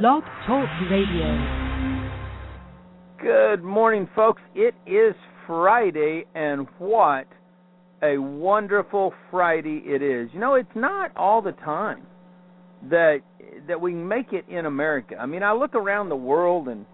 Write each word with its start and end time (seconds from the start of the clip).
Blog 0.00 0.22
Talk 0.46 0.70
Radio. 0.90 1.36
Good 3.20 3.62
morning, 3.62 4.08
folks. 4.16 4.40
It 4.54 4.74
is 4.86 5.14
Friday, 5.46 6.24
and 6.34 6.66
what 6.78 7.26
a 8.02 8.16
wonderful 8.16 9.12
Friday 9.30 9.82
it 9.84 10.00
is. 10.00 10.30
You 10.32 10.40
know, 10.40 10.54
it's 10.54 10.74
not 10.74 11.14
all 11.14 11.42
the 11.42 11.52
time 11.52 12.06
that 12.88 13.18
that 13.68 13.78
we 13.78 13.92
make 13.92 14.32
it 14.32 14.46
in 14.48 14.64
America. 14.64 15.16
I 15.20 15.26
mean, 15.26 15.42
I 15.42 15.52
look 15.52 15.74
around 15.74 16.08
the 16.08 16.16
world 16.16 16.68
and 16.68 16.86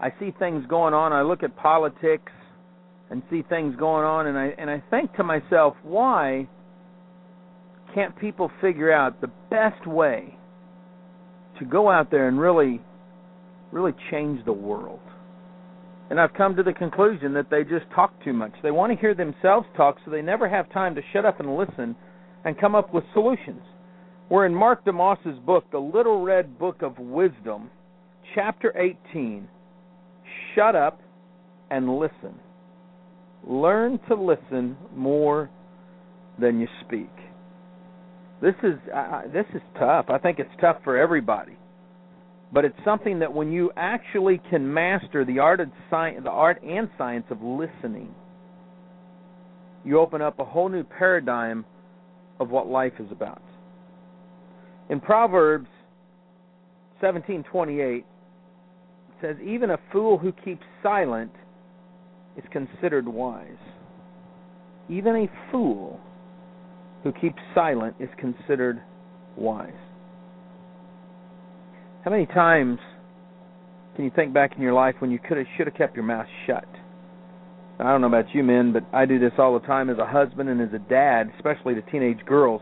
I 0.00 0.12
see 0.18 0.34
things 0.40 0.66
going 0.66 0.92
on. 0.92 1.12
I 1.12 1.22
look 1.22 1.44
at 1.44 1.56
politics 1.56 2.32
and 3.10 3.22
see 3.30 3.44
things 3.48 3.76
going 3.76 4.04
on, 4.04 4.26
and 4.26 4.36
I 4.36 4.46
and 4.58 4.68
I 4.68 4.82
think 4.90 5.14
to 5.14 5.22
myself, 5.22 5.76
why 5.84 6.48
can't 7.94 8.18
people 8.18 8.50
figure 8.60 8.92
out 8.92 9.20
the 9.20 9.30
best 9.50 9.86
way 9.86 10.36
to 11.60 11.64
go 11.64 11.88
out 11.88 12.10
there 12.10 12.26
and 12.26 12.40
really 12.40 12.80
really 13.70 13.92
change 14.10 14.44
the 14.44 14.52
world? 14.52 15.00
And 16.10 16.20
I've 16.20 16.34
come 16.34 16.56
to 16.56 16.64
the 16.64 16.72
conclusion 16.72 17.34
that 17.34 17.50
they 17.50 17.62
just 17.62 17.88
talk 17.94 18.12
too 18.24 18.32
much. 18.32 18.52
They 18.64 18.72
want 18.72 18.92
to 18.92 18.98
hear 18.98 19.14
themselves 19.14 19.68
talk, 19.76 19.96
so 20.04 20.10
they 20.10 20.22
never 20.22 20.48
have 20.48 20.70
time 20.72 20.96
to 20.96 21.02
shut 21.12 21.24
up 21.24 21.38
and 21.38 21.56
listen 21.56 21.94
and 22.44 22.58
come 22.58 22.74
up 22.74 22.92
with 22.92 23.04
solutions. 23.12 23.62
We're 24.28 24.46
in 24.46 24.54
Mark 24.54 24.84
DeMoss's 24.84 25.38
book, 25.46 25.64
The 25.70 25.78
Little 25.78 26.22
Red 26.22 26.58
Book 26.58 26.82
of 26.82 26.98
Wisdom, 26.98 27.70
chapter 28.34 28.76
18. 28.76 29.46
Shut 30.54 30.74
up 30.74 31.00
and 31.70 31.96
listen. 31.98 32.34
Learn 33.46 34.00
to 34.08 34.14
listen 34.14 34.76
more 34.94 35.48
than 36.40 36.60
you 36.60 36.66
speak. 36.84 37.10
This 38.42 38.54
is 38.62 38.74
uh, 38.94 39.22
this 39.32 39.46
is 39.54 39.62
tough. 39.78 40.06
I 40.08 40.18
think 40.18 40.38
it's 40.38 40.50
tough 40.60 40.78
for 40.84 40.96
everybody 40.96 41.56
but 42.52 42.64
it's 42.64 42.76
something 42.84 43.20
that 43.20 43.32
when 43.32 43.52
you 43.52 43.70
actually 43.76 44.40
can 44.50 44.72
master 44.72 45.24
the 45.24 45.38
art 45.38 45.60
of 45.60 45.68
science, 45.88 46.20
the 46.24 46.30
art 46.30 46.60
and 46.62 46.88
science 46.98 47.26
of 47.30 47.40
listening, 47.42 48.12
you 49.84 49.98
open 49.98 50.20
up 50.20 50.38
a 50.38 50.44
whole 50.44 50.68
new 50.68 50.82
paradigm 50.82 51.64
of 52.40 52.50
what 52.50 52.66
life 52.66 52.92
is 52.98 53.10
about. 53.12 53.42
In 54.88 55.00
Proverbs 55.00 55.68
17:28 57.00 57.98
it 57.98 58.04
says 59.20 59.36
even 59.40 59.70
a 59.70 59.78
fool 59.92 60.18
who 60.18 60.32
keeps 60.32 60.64
silent 60.82 61.32
is 62.36 62.44
considered 62.50 63.06
wise. 63.06 63.58
Even 64.88 65.14
a 65.14 65.28
fool 65.50 66.00
who 67.02 67.12
keeps 67.12 67.38
silent 67.54 67.96
is 67.98 68.08
considered 68.18 68.82
wise. 69.36 69.72
How 72.04 72.10
many 72.10 72.26
times 72.26 72.78
can 73.94 74.04
you 74.04 74.10
think 74.14 74.32
back 74.32 74.52
in 74.56 74.62
your 74.62 74.72
life 74.72 74.94
when 75.00 75.10
you 75.10 75.18
could 75.18 75.36
have 75.36 75.46
should 75.56 75.66
have 75.66 75.76
kept 75.76 75.94
your 75.94 76.04
mouth 76.04 76.26
shut? 76.46 76.64
I 77.78 77.84
don't 77.84 78.02
know 78.02 78.08
about 78.08 78.34
you 78.34 78.42
men, 78.42 78.72
but 78.72 78.84
I 78.92 79.06
do 79.06 79.18
this 79.18 79.32
all 79.38 79.58
the 79.58 79.66
time 79.66 79.88
as 79.88 79.98
a 79.98 80.06
husband 80.06 80.48
and 80.48 80.60
as 80.60 80.68
a 80.74 80.78
dad, 80.78 81.32
especially 81.36 81.74
to 81.74 81.82
teenage 81.82 82.24
girls. 82.26 82.60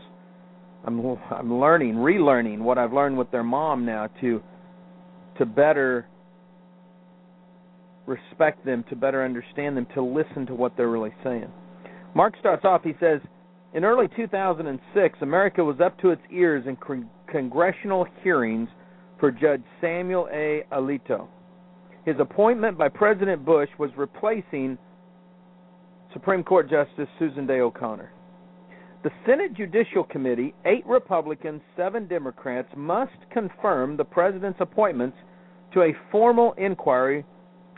I'm 0.85 0.99
I'm 1.29 1.59
learning, 1.59 1.95
relearning 1.95 2.59
what 2.59 2.77
I've 2.77 2.93
learned 2.93 3.17
with 3.17 3.29
their 3.31 3.43
mom 3.43 3.85
now 3.85 4.07
to 4.21 4.41
to 5.37 5.45
better 5.45 6.07
respect 8.05 8.65
them, 8.65 8.83
to 8.89 8.95
better 8.95 9.23
understand 9.23 9.77
them, 9.77 9.87
to 9.93 10.01
listen 10.01 10.45
to 10.47 10.55
what 10.55 10.75
they're 10.75 10.89
really 10.89 11.13
saying. 11.23 11.51
Mark 12.15 12.33
starts 12.39 12.65
off. 12.65 12.81
He 12.83 12.93
says, 12.99 13.19
in 13.73 13.85
early 13.85 14.07
2006, 14.15 15.19
America 15.21 15.63
was 15.63 15.79
up 15.79 15.99
to 15.99 16.09
its 16.09 16.21
ears 16.31 16.65
in 16.67 16.75
con- 16.75 17.09
congressional 17.27 18.05
hearings 18.23 18.69
for 19.19 19.31
Judge 19.31 19.61
Samuel 19.79 20.27
A. 20.31 20.63
Alito. 20.71 21.27
His 22.05 22.15
appointment 22.19 22.77
by 22.77 22.89
President 22.89 23.45
Bush 23.45 23.69
was 23.77 23.91
replacing 23.95 24.77
Supreme 26.13 26.43
Court 26.43 26.69
Justice 26.69 27.07
Susan 27.19 27.45
Day 27.45 27.59
O'Connor. 27.59 28.11
The 29.03 29.11
Senate 29.25 29.53
Judicial 29.53 30.03
Committee, 30.03 30.53
eight 30.65 30.85
Republicans, 30.87 31.61
seven 31.77 32.07
Democrats, 32.07 32.67
must 32.75 33.13
confirm 33.31 33.95
the 33.95 34.03
president's 34.03 34.59
appointments 34.59 35.17
to 35.73 35.83
a 35.83 35.93
formal 36.11 36.53
inquiry 36.57 37.23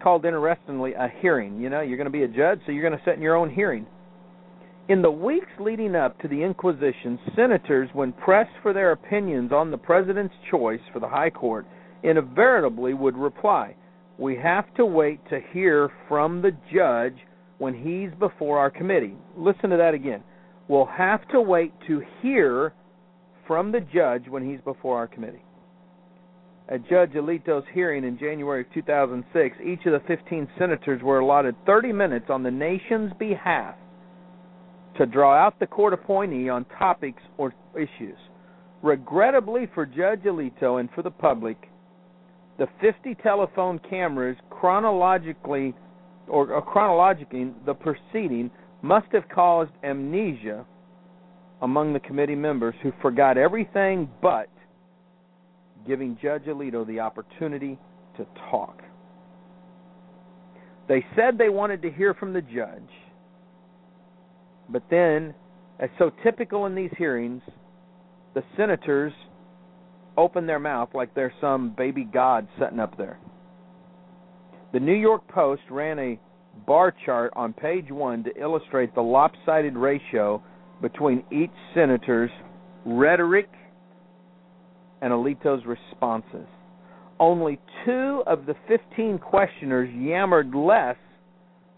called, 0.02 0.26
interestingly, 0.26 0.94
a 0.94 1.12
hearing. 1.22 1.60
You 1.60 1.70
know, 1.70 1.82
you're 1.82 1.98
going 1.98 2.06
to 2.06 2.12
be 2.12 2.24
a 2.24 2.28
judge, 2.28 2.60
so 2.66 2.72
you're 2.72 2.88
going 2.88 2.98
to 2.98 3.06
sit 3.06 3.16
in 3.16 3.22
your 3.22 3.36
own 3.36 3.50
hearing. 3.50 3.86
In 4.92 5.02
the 5.02 5.10
weeks 5.10 5.48
leading 5.58 5.96
up 5.96 6.20
to 6.20 6.28
the 6.28 6.44
Inquisition, 6.44 7.18
senators, 7.34 7.90
when 7.94 8.12
pressed 8.12 8.52
for 8.62 8.74
their 8.74 8.92
opinions 8.92 9.54
on 9.54 9.72
the 9.72 9.78
president's 9.78 10.36
choice 10.50 10.82
for 10.92 11.00
the 11.00 11.08
High 11.08 11.30
Court, 11.30 11.66
invariably 12.04 12.94
would 12.94 13.16
reply, 13.16 13.74
We 14.18 14.36
have 14.44 14.66
to 14.74 14.86
wait 14.86 15.22
to 15.30 15.40
hear 15.54 15.90
from 16.10 16.42
the 16.42 16.52
judge 16.74 17.16
when 17.58 17.74
he's 17.74 18.12
before 18.20 18.60
our 18.60 18.70
committee. 18.70 19.16
Listen 19.38 19.70
to 19.70 19.78
that 19.78 19.94
again. 19.94 20.24
We'll 20.68 20.88
have 20.88 21.26
to 21.30 21.40
wait 21.40 21.72
to 21.88 22.04
hear 22.22 22.74
from 23.48 23.72
the 23.72 23.80
judge 23.80 24.28
when 24.28 24.44
he's 24.44 24.60
before 24.60 24.98
our 24.98 25.08
committee. 25.08 25.46
At 26.68 26.90
Judge 26.90 27.12
Alito's 27.12 27.66
hearing 27.74 28.04
in 28.04 28.20
January 28.20 28.64
of 28.64 28.74
2006, 28.74 29.56
each 29.66 29.86
of 29.86 29.94
the 29.94 30.06
15 30.06 30.50
senators 30.60 31.02
were 31.02 31.20
allotted 31.20 31.56
30 31.66 31.94
minutes 31.94 32.26
on 32.28 32.44
the 32.44 32.52
nation's 32.52 33.14
behalf 33.18 33.76
to 34.98 35.06
draw 35.06 35.36
out 35.36 35.60
the 35.60 35.68
court 35.68 35.94
appointee 35.94 36.50
on 36.50 36.66
topics 36.78 37.22
or 37.38 37.54
issues. 37.76 38.18
Regrettably 38.82 39.70
for 39.74 39.86
Judge 39.86 40.22
Alito 40.22 40.80
and 40.80 40.90
for 40.96 41.02
the 41.02 41.12
public, 41.12 41.70
the 42.58 42.68
50 42.82 43.16
telephone 43.16 43.80
cameras 43.90 44.38
chronologically 44.50 45.74
or, 46.28 46.54
or 46.54 46.62
chronologically 46.62 47.52
the 47.66 47.74
proceeding 47.74 48.52
must 48.82 49.08
have 49.12 49.28
caused 49.34 49.72
amnesia 49.84 50.66
among 51.62 51.94
the 51.94 52.00
committee 52.00 52.36
members 52.36 52.74
who 52.82 52.92
forgot 53.02 53.38
everything 53.38 54.10
but 54.22 54.50
giving 55.88 56.18
Judge 56.22 56.44
Alito 56.44 56.86
the 56.86 57.00
opportunity 57.00 57.78
to 58.18 58.26
talk. 58.50 58.82
They 60.88 61.06
said 61.16 61.38
they 61.38 61.50
wanted 61.50 61.82
to 61.84 61.92
hear 61.92 62.14
from 62.14 62.34
the 62.34 62.42
judge 62.42 62.90
but 64.72 64.84
then, 64.90 65.34
as 65.80 65.90
so 65.98 66.12
typical 66.24 66.66
in 66.66 66.76
these 66.76 66.92
hearings, 66.98 67.42
the 68.34 68.44
senators 68.56 69.14
open 70.18 70.46
their 70.46 70.60
mouth 70.60 70.90
like 70.94 71.14
they're 71.14 71.34
some 71.42 71.74
baby 71.78 72.04
god 72.04 72.48
sitting 72.60 72.80
up 72.80 72.98
there. 72.98 73.20
The 74.74 74.80
New 74.80 74.96
York 74.96 75.28
Post 75.28 75.64
ran 75.70 76.00
a 76.00 76.20
bar 76.66 76.94
chart 77.06 77.34
on 77.36 77.54
page 77.54 77.92
one 77.92 78.24
to 78.24 78.32
illustrate 78.40 78.94
the 78.96 79.02
lopsided 79.02 79.76
ratio 79.76 80.42
between 80.82 81.24
each 81.32 81.52
senator's 81.74 82.32
rhetoric 82.86 83.50
and 85.02 85.12
Alito's 85.12 85.66
responses. 85.66 86.48
Only 87.20 87.60
two 87.86 88.24
of 88.26 88.46
the 88.46 88.56
15 88.68 89.20
questioners 89.20 89.90
yammered 89.94 90.56
less 90.56 90.96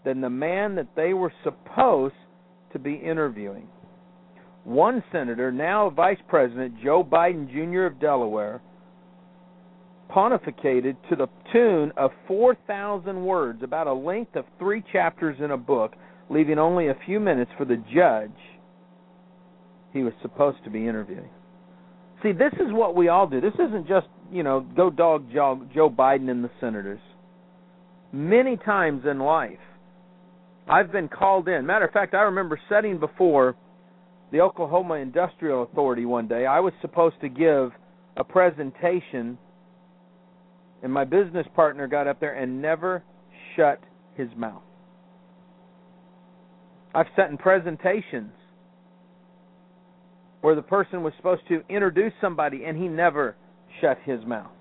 than 0.04 0.20
the 0.20 0.30
man 0.30 0.74
that 0.76 0.88
they 0.96 1.14
were 1.14 1.32
supposed 1.42 2.14
to 2.74 2.78
be 2.78 2.94
interviewing. 2.94 3.66
One 4.64 5.02
senator, 5.10 5.50
now 5.50 5.90
Vice 5.90 6.18
President 6.28 6.74
Joe 6.82 7.02
Biden 7.02 7.50
Jr. 7.50 7.86
of 7.86 8.00
Delaware, 8.00 8.60
pontificated 10.10 10.96
to 11.08 11.16
the 11.16 11.28
tune 11.52 11.92
of 11.96 12.10
4,000 12.28 13.24
words, 13.24 13.62
about 13.62 13.86
a 13.86 13.92
length 13.92 14.36
of 14.36 14.44
three 14.58 14.82
chapters 14.92 15.36
in 15.40 15.50
a 15.50 15.56
book, 15.56 15.94
leaving 16.30 16.58
only 16.58 16.88
a 16.88 16.96
few 17.06 17.20
minutes 17.20 17.50
for 17.58 17.64
the 17.64 17.82
judge 17.94 18.30
he 19.92 20.02
was 20.02 20.12
supposed 20.22 20.62
to 20.64 20.70
be 20.70 20.86
interviewing. 20.86 21.30
See, 22.22 22.32
this 22.32 22.52
is 22.54 22.72
what 22.72 22.96
we 22.96 23.08
all 23.08 23.26
do. 23.26 23.40
This 23.40 23.54
isn't 23.54 23.86
just, 23.86 24.06
you 24.32 24.42
know, 24.42 24.60
go 24.60 24.88
dog 24.90 25.30
jog 25.32 25.68
Joe 25.74 25.90
Biden 25.90 26.30
and 26.30 26.42
the 26.42 26.50
senators. 26.58 27.00
Many 28.12 28.56
times 28.56 29.04
in 29.04 29.18
life, 29.18 29.58
I've 30.68 30.90
been 30.90 31.08
called 31.08 31.48
in. 31.48 31.66
Matter 31.66 31.84
of 31.84 31.92
fact, 31.92 32.14
I 32.14 32.22
remember 32.22 32.58
sitting 32.70 32.98
before 32.98 33.54
the 34.32 34.40
Oklahoma 34.40 34.94
Industrial 34.94 35.62
Authority 35.62 36.06
one 36.06 36.26
day. 36.26 36.46
I 36.46 36.60
was 36.60 36.72
supposed 36.80 37.16
to 37.20 37.28
give 37.28 37.72
a 38.16 38.24
presentation, 38.24 39.38
and 40.82 40.92
my 40.92 41.04
business 41.04 41.46
partner 41.54 41.86
got 41.86 42.06
up 42.06 42.20
there 42.20 42.34
and 42.34 42.62
never 42.62 43.02
shut 43.56 43.80
his 44.16 44.28
mouth. 44.36 44.62
I've 46.94 47.06
sat 47.16 47.30
in 47.30 47.36
presentations 47.36 48.32
where 50.40 50.54
the 50.54 50.62
person 50.62 51.02
was 51.02 51.12
supposed 51.16 51.42
to 51.48 51.62
introduce 51.68 52.12
somebody 52.20 52.64
and 52.64 52.76
he 52.76 52.86
never 52.86 53.34
shut 53.80 53.98
his 54.04 54.24
mouth. 54.26 54.52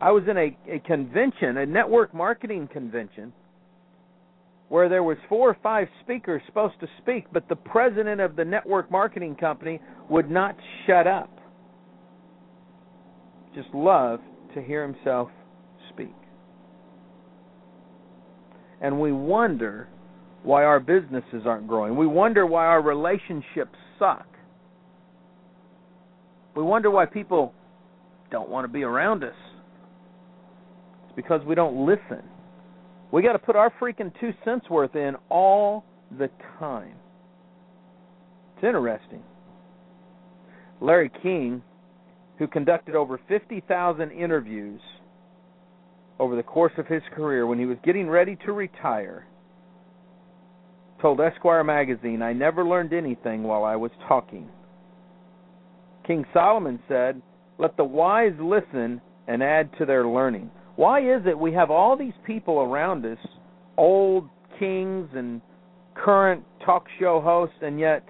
I 0.00 0.12
was 0.12 0.24
in 0.30 0.36
a, 0.36 0.56
a 0.70 0.78
convention, 0.80 1.56
a 1.56 1.66
network 1.66 2.14
marketing 2.14 2.68
convention, 2.72 3.32
where 4.70 4.88
there 4.88 5.02
was 5.02 5.16
four 5.28 5.50
or 5.50 5.56
five 5.64 5.88
speakers 6.00 6.40
supposed 6.46 6.78
to 6.78 6.86
speak, 7.02 7.26
but 7.32 7.48
the 7.48 7.56
president 7.56 8.20
of 8.20 8.36
the 8.36 8.44
network 8.44 8.88
marketing 8.88 9.34
company 9.34 9.80
would 10.08 10.30
not 10.30 10.56
shut 10.86 11.08
up. 11.08 11.28
Just 13.52 13.68
love 13.74 14.20
to 14.54 14.62
hear 14.62 14.86
himself 14.86 15.28
speak. 15.92 16.14
And 18.80 19.00
we 19.00 19.10
wonder 19.10 19.88
why 20.44 20.62
our 20.62 20.78
businesses 20.78 21.42
aren't 21.46 21.66
growing. 21.66 21.96
We 21.96 22.06
wonder 22.06 22.46
why 22.46 22.66
our 22.66 22.80
relationships 22.80 23.76
suck. 23.98 24.26
We 26.54 26.62
wonder 26.62 26.92
why 26.92 27.06
people 27.06 27.54
don't 28.30 28.48
want 28.48 28.64
to 28.64 28.72
be 28.72 28.84
around 28.84 29.24
us. 29.24 29.34
It's 31.06 31.16
because 31.16 31.44
we 31.44 31.56
don't 31.56 31.84
listen. 31.84 32.22
We 33.12 33.22
got 33.22 33.32
to 33.32 33.38
put 33.38 33.56
our 33.56 33.72
freaking 33.80 34.12
two 34.20 34.32
cents 34.44 34.68
worth 34.70 34.94
in 34.94 35.16
all 35.28 35.84
the 36.16 36.30
time. 36.58 36.94
It's 38.56 38.64
interesting. 38.64 39.22
Larry 40.80 41.10
King, 41.22 41.62
who 42.38 42.46
conducted 42.46 42.94
over 42.94 43.20
50,000 43.28 44.10
interviews 44.12 44.80
over 46.18 46.36
the 46.36 46.42
course 46.42 46.72
of 46.78 46.86
his 46.86 47.02
career 47.14 47.46
when 47.46 47.58
he 47.58 47.66
was 47.66 47.78
getting 47.84 48.08
ready 48.08 48.36
to 48.46 48.52
retire, 48.52 49.26
told 51.00 51.20
Esquire 51.20 51.64
magazine, 51.64 52.22
I 52.22 52.32
never 52.32 52.64
learned 52.64 52.92
anything 52.92 53.42
while 53.42 53.64
I 53.64 53.76
was 53.76 53.90
talking. 54.06 54.48
King 56.06 56.24
Solomon 56.32 56.78
said, 56.88 57.20
Let 57.58 57.76
the 57.76 57.84
wise 57.84 58.34
listen 58.40 59.00
and 59.26 59.42
add 59.42 59.70
to 59.78 59.86
their 59.86 60.06
learning. 60.06 60.50
Why 60.80 61.00
is 61.00 61.26
it 61.26 61.38
we 61.38 61.52
have 61.52 61.70
all 61.70 61.94
these 61.94 62.14
people 62.26 62.60
around 62.60 63.04
us, 63.04 63.18
old 63.76 64.30
kings 64.58 65.10
and 65.14 65.42
current 65.94 66.42
talk 66.64 66.86
show 66.98 67.20
hosts, 67.20 67.56
and 67.60 67.78
yet 67.78 68.02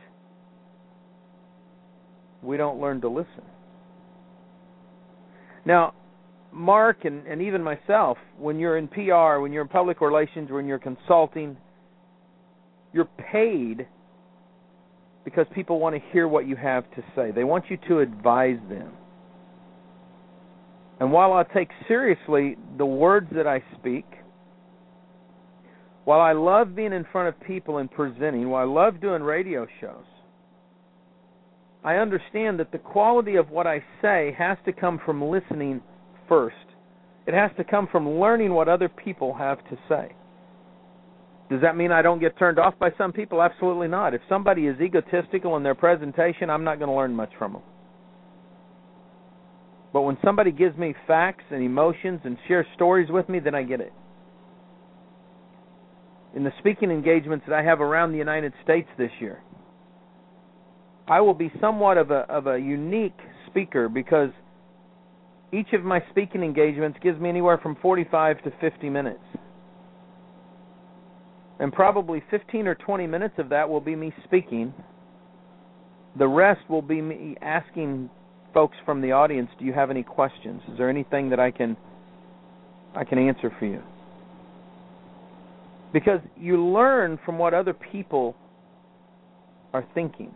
we 2.45 2.57
don't 2.57 2.81
learn 2.81 3.01
to 3.01 3.09
listen? 3.09 3.43
Now, 5.65 5.95
Mark 6.53 7.05
and, 7.05 7.27
and 7.27 7.43
even 7.43 7.61
myself, 7.61 8.19
when 8.39 8.61
you're 8.61 8.79
in 8.79 8.87
PR, 8.87 9.41
when 9.41 9.53
you're 9.53 9.63
in 9.63 9.69
public 9.69 10.01
relations, 10.01 10.49
when 10.49 10.65
you're 10.67 10.79
consulting, 10.79 11.57
you're 12.93 13.09
paid 13.33 13.89
because 15.25 15.47
people 15.57 15.81
want 15.81 15.97
to 15.97 16.03
hear 16.13 16.29
what 16.29 16.47
you 16.47 16.55
have 16.55 16.89
to 16.93 17.03
say. 17.17 17.33
They 17.33 17.43
want 17.43 17.65
you 17.69 17.79
to 17.89 17.99
advise 17.99 18.61
them. 18.69 18.93
And 21.01 21.11
while 21.11 21.33
I 21.33 21.43
take 21.43 21.71
seriously 21.89 22.57
the 22.77 22.87
words 22.87 23.29
that 23.35 23.47
I 23.47 23.63
speak, 23.79 24.05
while 26.05 26.21
I 26.21 26.33
love 26.33 26.77
being 26.77 26.93
in 26.93 27.07
front 27.11 27.29
of 27.29 27.41
people 27.41 27.79
and 27.79 27.91
presenting, 27.91 28.49
while 28.51 28.63
I 28.63 28.71
love 28.71 29.01
doing 29.01 29.23
radio 29.23 29.67
shows, 29.81 30.05
I 31.83 31.95
understand 31.97 32.61
that 32.61 32.73
the 32.73 32.79
quality 32.79 33.37
of 33.37 33.49
what 33.49 33.67
I 33.67 33.83
say 34.03 34.35
has 34.39 34.59
to 34.67 34.73
come 34.73 35.01
from 35.05 35.23
listening 35.23 35.81
first. 36.29 36.57
It 37.27 37.33
has 37.33 37.51
to 37.57 37.65
come 37.65 37.89
from 37.91 38.19
learning 38.21 38.53
what 38.53 38.69
other 38.69 38.89
people 38.89 39.33
have 39.35 39.59
to 39.71 39.79
say. 39.89 40.15
Does 41.49 41.63
that 41.63 41.77
mean 41.77 41.91
I 41.91 42.03
don't 42.03 42.21
get 42.21 42.39
turned 42.39 42.59
off 42.59 42.79
by 42.79 42.91
some 42.99 43.13
people? 43.13 43.43
Absolutely 43.43 43.89
not. 43.89 44.15
If 44.15 44.21
somebody 44.29 44.67
is 44.67 44.81
egotistical 44.81 45.57
in 45.57 45.63
their 45.63 45.75
presentation, 45.75 46.51
I'm 46.51 46.65
not 46.65 46.79
going 46.79 46.91
to 46.91 46.97
learn 46.97 47.15
much 47.15 47.33
from 47.39 47.55
them. 47.55 47.63
But 49.93 50.03
when 50.03 50.17
somebody 50.25 50.53
gives 50.53 50.77
me 50.77 50.95
facts 51.07 51.45
and 51.51 51.63
emotions 51.63 52.21
and 52.25 52.37
shares 52.47 52.67
stories 52.75 53.11
with 53.11 53.29
me, 53.29 53.41
then 53.41 53.55
I 53.55 53.63
get 53.65 53.81
it. 53.81 53.93
In 56.35 56.45
the 56.45 56.53
speaking 56.61 56.91
engagements 56.91 57.45
that 57.49 57.59
I 57.59 57.63
have 57.63 57.81
around 57.81 58.13
the 58.13 58.19
United 58.19 58.53
States 58.63 58.89
this 58.97 59.11
year, 59.19 59.43
I 61.09 61.21
will 61.21 61.35
be 61.35 61.51
somewhat 61.61 61.99
of 61.99 62.13
a 62.13 62.21
of 62.29 62.47
a 62.47 62.57
unique 62.57 63.19
speaker 63.49 63.89
because 63.89 64.31
each 65.53 65.73
of 65.73 65.83
my 65.83 66.01
speaking 66.11 66.45
engagements 66.45 67.01
gives 67.03 67.19
me 67.19 67.29
anywhere 67.29 67.59
from 67.59 67.77
45 67.83 68.43
to 68.45 68.53
50 68.61 68.89
minutes. 68.89 69.19
And 71.59 71.73
probably 71.73 72.23
15 72.31 72.69
or 72.69 72.77
20 72.77 73.09
minutes 73.09 73.35
of 73.39 73.49
that 73.49 73.69
will 73.69 73.81
be 73.81 73.97
me 73.97 74.13
speaking. 74.25 74.73
The 76.17 76.29
rest 76.29 76.61
will 76.69 76.81
be 76.83 77.03
me 77.03 77.37
asking 77.43 78.09
folks 78.53 78.77
from 78.85 79.01
the 79.01 79.13
audience, 79.13 79.51
do 79.59 79.65
you 79.65 79.73
have 79.73 79.91
any 79.91 80.03
questions? 80.03 80.61
Is 80.71 80.79
there 80.79 80.91
anything 80.91 81.31
that 81.31 81.41
I 81.41 81.51
can 81.51 81.77
I 82.95 83.05
can 83.05 83.19
answer 83.19 83.53
for 83.59 83.67
you? 83.67 83.83
Because 85.93 86.21
you 86.37 86.65
learn 86.65 87.19
from 87.25 87.39
what 87.39 87.55
other 87.55 87.75
people 87.75 88.37
are 89.73 89.85
thinking. 89.95 90.35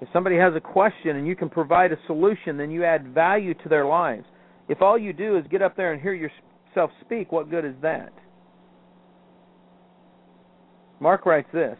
If 0.00 0.08
somebody 0.12 0.36
has 0.36 0.52
a 0.54 0.60
question 0.60 1.16
and 1.16 1.26
you 1.26 1.36
can 1.36 1.48
provide 1.48 1.92
a 1.92 1.96
solution, 2.06 2.56
then 2.56 2.70
you 2.70 2.84
add 2.84 3.14
value 3.14 3.54
to 3.54 3.68
their 3.68 3.86
lives. 3.86 4.24
If 4.68 4.82
all 4.82 4.98
you 4.98 5.12
do 5.12 5.36
is 5.36 5.44
get 5.50 5.62
up 5.62 5.76
there 5.76 5.92
and 5.92 6.02
hear 6.02 6.14
yourself 6.14 6.90
speak, 7.02 7.32
what 7.32 7.50
good 7.50 7.64
is 7.64 7.74
that? 7.82 8.12
Mark 11.00 11.26
writes 11.26 11.48
this 11.52 11.76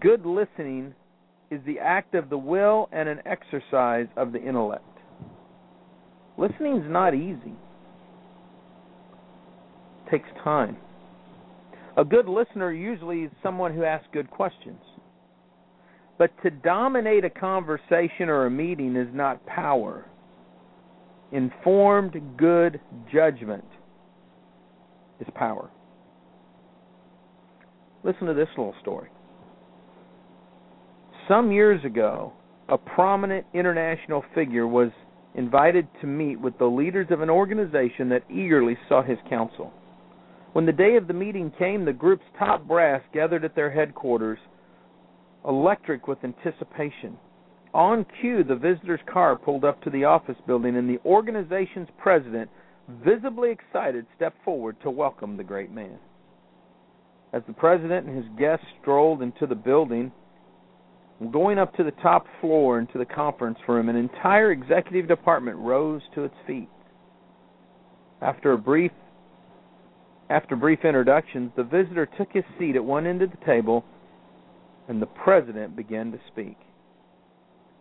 Good 0.00 0.24
listening 0.24 0.94
is 1.54 1.60
the 1.66 1.78
act 1.78 2.14
of 2.14 2.30
the 2.30 2.38
will 2.38 2.88
and 2.92 3.08
an 3.08 3.20
exercise 3.24 4.08
of 4.16 4.32
the 4.32 4.42
intellect. 4.42 4.84
Listening 6.36 6.78
is 6.78 6.84
not 6.86 7.14
easy. 7.14 7.54
It 10.06 10.10
takes 10.10 10.28
time. 10.42 10.76
A 11.96 12.04
good 12.04 12.26
listener 12.26 12.72
usually 12.72 13.22
is 13.22 13.30
someone 13.42 13.72
who 13.72 13.84
asks 13.84 14.08
good 14.12 14.30
questions. 14.30 14.80
But 16.18 16.30
to 16.42 16.50
dominate 16.50 17.24
a 17.24 17.30
conversation 17.30 18.28
or 18.28 18.46
a 18.46 18.50
meeting 18.50 18.96
is 18.96 19.08
not 19.12 19.44
power. 19.46 20.04
Informed, 21.32 22.20
good 22.36 22.80
judgment 23.12 23.64
is 25.20 25.26
power. 25.34 25.70
Listen 28.02 28.26
to 28.26 28.34
this 28.34 28.48
little 28.56 28.74
story. 28.82 29.08
Some 31.28 31.52
years 31.52 31.82
ago, 31.86 32.34
a 32.68 32.76
prominent 32.76 33.46
international 33.54 34.22
figure 34.34 34.66
was 34.66 34.90
invited 35.34 35.88
to 36.02 36.06
meet 36.06 36.38
with 36.38 36.58
the 36.58 36.66
leaders 36.66 37.06
of 37.10 37.22
an 37.22 37.30
organization 37.30 38.10
that 38.10 38.30
eagerly 38.30 38.76
sought 38.88 39.08
his 39.08 39.18
counsel. 39.30 39.72
When 40.52 40.66
the 40.66 40.72
day 40.72 40.96
of 40.96 41.06
the 41.06 41.14
meeting 41.14 41.50
came, 41.58 41.86
the 41.86 41.94
group's 41.94 42.26
top 42.38 42.68
brass 42.68 43.00
gathered 43.14 43.42
at 43.42 43.54
their 43.54 43.70
headquarters, 43.70 44.38
electric 45.46 46.06
with 46.06 46.18
anticipation. 46.22 47.16
On 47.72 48.04
cue, 48.20 48.44
the 48.44 48.54
visitor's 48.54 49.00
car 49.10 49.34
pulled 49.34 49.64
up 49.64 49.82
to 49.82 49.90
the 49.90 50.04
office 50.04 50.36
building, 50.46 50.76
and 50.76 50.88
the 50.88 51.00
organization's 51.06 51.88
president, 51.98 52.50
visibly 53.02 53.50
excited, 53.50 54.04
stepped 54.14 54.44
forward 54.44 54.76
to 54.82 54.90
welcome 54.90 55.38
the 55.38 55.42
great 55.42 55.72
man. 55.72 55.98
As 57.32 57.42
the 57.46 57.54
president 57.54 58.06
and 58.06 58.16
his 58.16 58.38
guests 58.38 58.66
strolled 58.82 59.22
into 59.22 59.46
the 59.46 59.54
building, 59.54 60.12
going 61.32 61.58
up 61.58 61.74
to 61.76 61.84
the 61.84 61.92
top 62.02 62.26
floor 62.40 62.78
into 62.78 62.98
the 62.98 63.04
conference 63.04 63.58
room, 63.68 63.88
an 63.88 63.96
entire 63.96 64.50
executive 64.50 65.08
department 65.08 65.56
rose 65.58 66.02
to 66.14 66.24
its 66.24 66.34
feet. 66.46 66.68
After 68.20 68.52
a 68.52 68.58
brief 68.58 68.92
after 70.30 70.56
brief 70.56 70.84
introductions, 70.84 71.52
the 71.54 71.64
visitor 71.64 72.06
took 72.06 72.32
his 72.32 72.44
seat 72.58 72.76
at 72.76 72.84
one 72.84 73.06
end 73.06 73.20
of 73.20 73.30
the 73.30 73.44
table, 73.44 73.84
and 74.88 75.00
the 75.00 75.06
president 75.06 75.76
began 75.76 76.10
to 76.12 76.18
speak. 76.28 76.56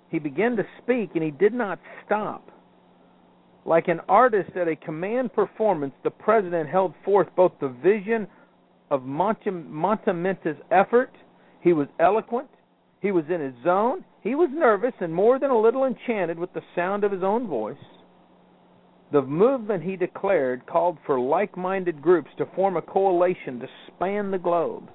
He 0.10 0.20
began 0.20 0.58
to 0.58 0.64
speak, 0.82 1.12
and 1.16 1.24
he 1.24 1.32
did 1.32 1.54
not 1.54 1.80
stop. 2.06 2.50
Like 3.66 3.88
an 3.88 4.02
artist 4.10 4.52
at 4.58 4.68
a 4.68 4.76
command 4.76 5.34
performance, 5.34 5.94
the 6.04 6.12
president 6.12 6.70
held 6.70 6.94
forth 7.06 7.28
both 7.36 7.54
the 7.62 7.70
vision 7.70 8.28
of 8.92 9.04
Montementa's 9.04 10.58
effort. 10.70 11.12
He 11.62 11.72
was 11.72 11.88
eloquent. 12.00 12.50
He 13.04 13.12
was 13.12 13.26
in 13.30 13.42
his 13.42 13.54
zone. 13.66 14.06
He 14.22 14.34
was 14.34 14.50
nervous 14.54 14.94
and 15.02 15.14
more 15.14 15.38
than 15.38 15.52
a 15.52 15.60
little 15.60 15.84
enchanted 15.84 16.40
with 16.40 16.54
the 16.54 16.64
sound 16.74 17.04
of 17.04 17.12
his 17.12 17.22
own 17.22 17.48
voice. 17.48 17.76
The 19.12 19.22
movement, 19.22 19.84
he 19.84 19.98
declared, 19.98 20.66
called 20.66 20.98
for 21.06 21.20
like 21.20 21.58
minded 21.58 22.02
groups 22.02 22.30
to 22.38 22.46
form 22.56 22.78
a 22.78 22.82
coalition 22.82 23.60
to 23.60 23.68
span 23.88 24.32
the 24.32 24.38
globe. 24.38 24.90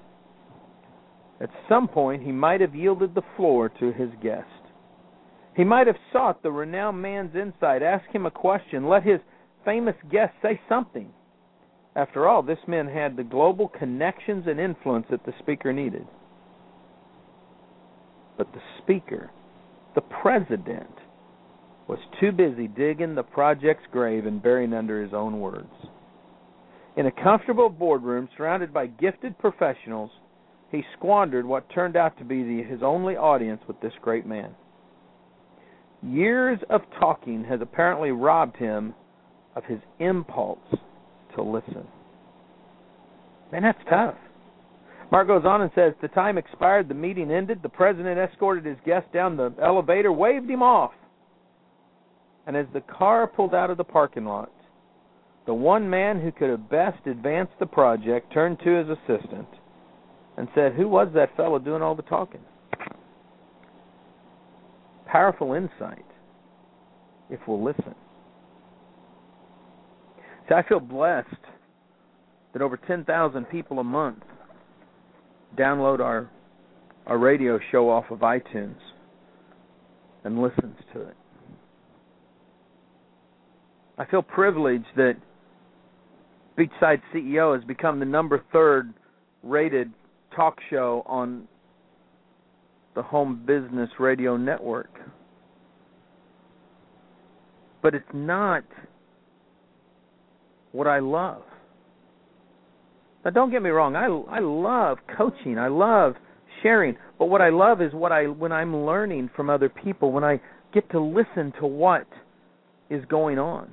At 1.39 1.51
some 1.69 1.87
point, 1.87 2.23
he 2.23 2.31
might 2.31 2.61
have 2.61 2.73
yielded 2.73 3.13
the 3.13 3.21
floor 3.37 3.69
to 3.79 3.93
his 3.93 4.09
guest. 4.23 4.47
He 5.55 5.63
might 5.63 5.85
have 5.85 5.95
sought 6.11 6.41
the 6.41 6.51
renowned 6.51 6.99
man's 6.99 7.35
insight, 7.35 7.83
asked 7.83 8.11
him 8.11 8.25
a 8.25 8.31
question, 8.31 8.89
let 8.89 9.03
his 9.03 9.19
famous 9.63 9.95
guest 10.11 10.33
say 10.41 10.59
something. 10.67 11.13
After 11.95 12.27
all, 12.27 12.41
this 12.41 12.67
man 12.67 12.87
had 12.87 13.15
the 13.15 13.23
global 13.23 13.67
connections 13.67 14.45
and 14.47 14.59
influence 14.59 15.05
that 15.11 15.23
the 15.25 15.33
speaker 15.39 15.71
needed. 15.71 16.07
But 18.39 18.53
the 18.53 18.61
speaker, 18.81 19.29
the 19.95 20.01
president, 20.01 20.95
was 21.89 21.99
too 22.21 22.31
busy 22.31 22.69
digging 22.69 23.13
the 23.13 23.23
project's 23.23 23.83
grave 23.91 24.25
and 24.25 24.41
burying 24.41 24.73
under 24.73 25.03
his 25.03 25.13
own 25.13 25.41
words. 25.41 25.73
In 26.95 27.05
a 27.05 27.11
comfortable 27.11 27.69
boardroom 27.69 28.29
surrounded 28.37 28.73
by 28.73 28.87
gifted 28.87 29.37
professionals, 29.39 30.09
he 30.71 30.85
squandered 30.97 31.45
what 31.45 31.69
turned 31.69 31.97
out 31.97 32.17
to 32.17 32.23
be 32.23 32.43
the, 32.43 32.63
his 32.63 32.81
only 32.81 33.17
audience 33.17 33.61
with 33.67 33.81
this 33.81 33.93
great 34.01 34.25
man. 34.25 34.55
Years 36.01 36.59
of 36.69 36.81
talking 36.97 37.43
has 37.43 37.59
apparently 37.61 38.11
robbed 38.11 38.55
him 38.55 38.93
of 39.57 39.65
his 39.65 39.79
impulse 39.99 40.59
to 41.35 41.43
listen. 41.43 41.85
Man, 43.51 43.63
that's 43.63 43.83
tough. 43.89 44.15
Mark 45.11 45.27
goes 45.27 45.43
on 45.45 45.61
and 45.61 45.71
says, 45.73 45.93
The 46.01 46.07
time 46.09 46.37
expired, 46.37 46.87
the 46.87 46.93
meeting 46.93 47.31
ended, 47.31 47.59
the 47.61 47.69
president 47.69 48.19
escorted 48.19 48.65
his 48.65 48.77
guest 48.85 49.11
down 49.11 49.37
the 49.37 49.53
elevator, 49.61 50.11
waved 50.11 50.49
him 50.49 50.61
off. 50.61 50.91
And 52.45 52.55
as 52.55 52.67
the 52.73 52.81
car 52.81 53.27
pulled 53.27 53.55
out 53.55 53.69
of 53.69 53.77
the 53.77 53.83
parking 53.83 54.25
lot, 54.25 54.51
the 55.45 55.53
one 55.53 55.89
man 55.89 56.19
who 56.19 56.31
could 56.31 56.49
have 56.49 56.69
best 56.69 57.07
advanced 57.07 57.53
the 57.59 57.65
project 57.65 58.31
turned 58.31 58.59
to 58.59 58.69
his 58.69 58.87
assistant 58.87 59.47
and 60.37 60.47
said, 60.53 60.73
Who 60.73 60.87
was 60.87 61.09
that 61.15 61.35
fellow 61.35 61.57
doing 61.57 61.81
all 61.81 61.95
the 61.95 62.03
talking? 62.03 62.41
Powerful 65.07 65.53
insight 65.53 66.05
if 67.31 67.39
we'll 67.47 67.63
listen. 67.63 67.95
See, 70.47 70.55
I 70.55 70.61
feel 70.67 70.79
blessed 70.79 71.27
that 72.53 72.61
over 72.61 72.77
10,000 72.77 73.45
people 73.45 73.79
a 73.79 73.83
month 73.83 74.23
download 75.57 75.99
our 75.99 76.29
our 77.07 77.17
radio 77.17 77.59
show 77.71 77.89
off 77.89 78.05
of 78.11 78.19
iTunes 78.19 78.77
and 80.23 80.41
listens 80.41 80.75
to 80.93 81.01
it. 81.01 81.15
I 83.97 84.05
feel 84.05 84.21
privileged 84.21 84.85
that 84.95 85.15
Beachside 86.57 87.01
CEO 87.13 87.55
has 87.55 87.63
become 87.65 87.99
the 87.99 88.05
number 88.05 88.43
third 88.53 88.93
rated 89.43 89.91
talk 90.35 90.57
show 90.69 91.03
on 91.05 91.47
the 92.95 93.01
home 93.01 93.43
business 93.45 93.89
radio 93.99 94.37
network. 94.37 94.91
But 97.81 97.95
it's 97.95 98.05
not 98.13 98.63
what 100.71 100.87
I 100.87 100.99
love. 100.99 101.43
Now 103.23 103.31
don't 103.31 103.51
get 103.51 103.61
me 103.61 103.69
wrong, 103.69 103.95
I 103.95 104.05
I 104.05 104.39
love 104.39 104.97
coaching. 105.17 105.57
I 105.57 105.67
love 105.67 106.15
sharing. 106.63 106.97
But 107.17 107.25
what 107.25 107.41
I 107.41 107.49
love 107.49 107.81
is 107.81 107.93
what 107.93 108.11
I 108.11 108.27
when 108.27 108.51
I'm 108.51 108.85
learning 108.85 109.29
from 109.35 109.49
other 109.49 109.69
people, 109.69 110.11
when 110.11 110.23
I 110.23 110.39
get 110.73 110.89
to 110.91 110.99
listen 110.99 111.53
to 111.59 111.67
what 111.67 112.07
is 112.89 113.03
going 113.05 113.39
on. 113.39 113.71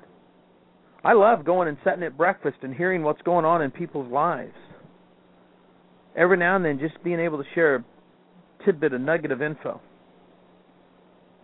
I 1.04 1.12
love 1.12 1.44
going 1.44 1.68
and 1.68 1.76
sitting 1.84 2.02
at 2.02 2.16
breakfast 2.16 2.56
and 2.62 2.74
hearing 2.74 3.02
what's 3.02 3.22
going 3.22 3.44
on 3.44 3.62
in 3.62 3.70
people's 3.70 4.10
lives. 4.10 4.56
Every 6.16 6.36
now 6.36 6.56
and 6.56 6.64
then, 6.64 6.78
just 6.78 7.02
being 7.04 7.20
able 7.20 7.38
to 7.38 7.44
share 7.54 7.76
a 7.76 7.84
tidbit, 8.64 8.92
a 8.92 8.98
nugget 8.98 9.30
of 9.30 9.42
info. 9.42 9.80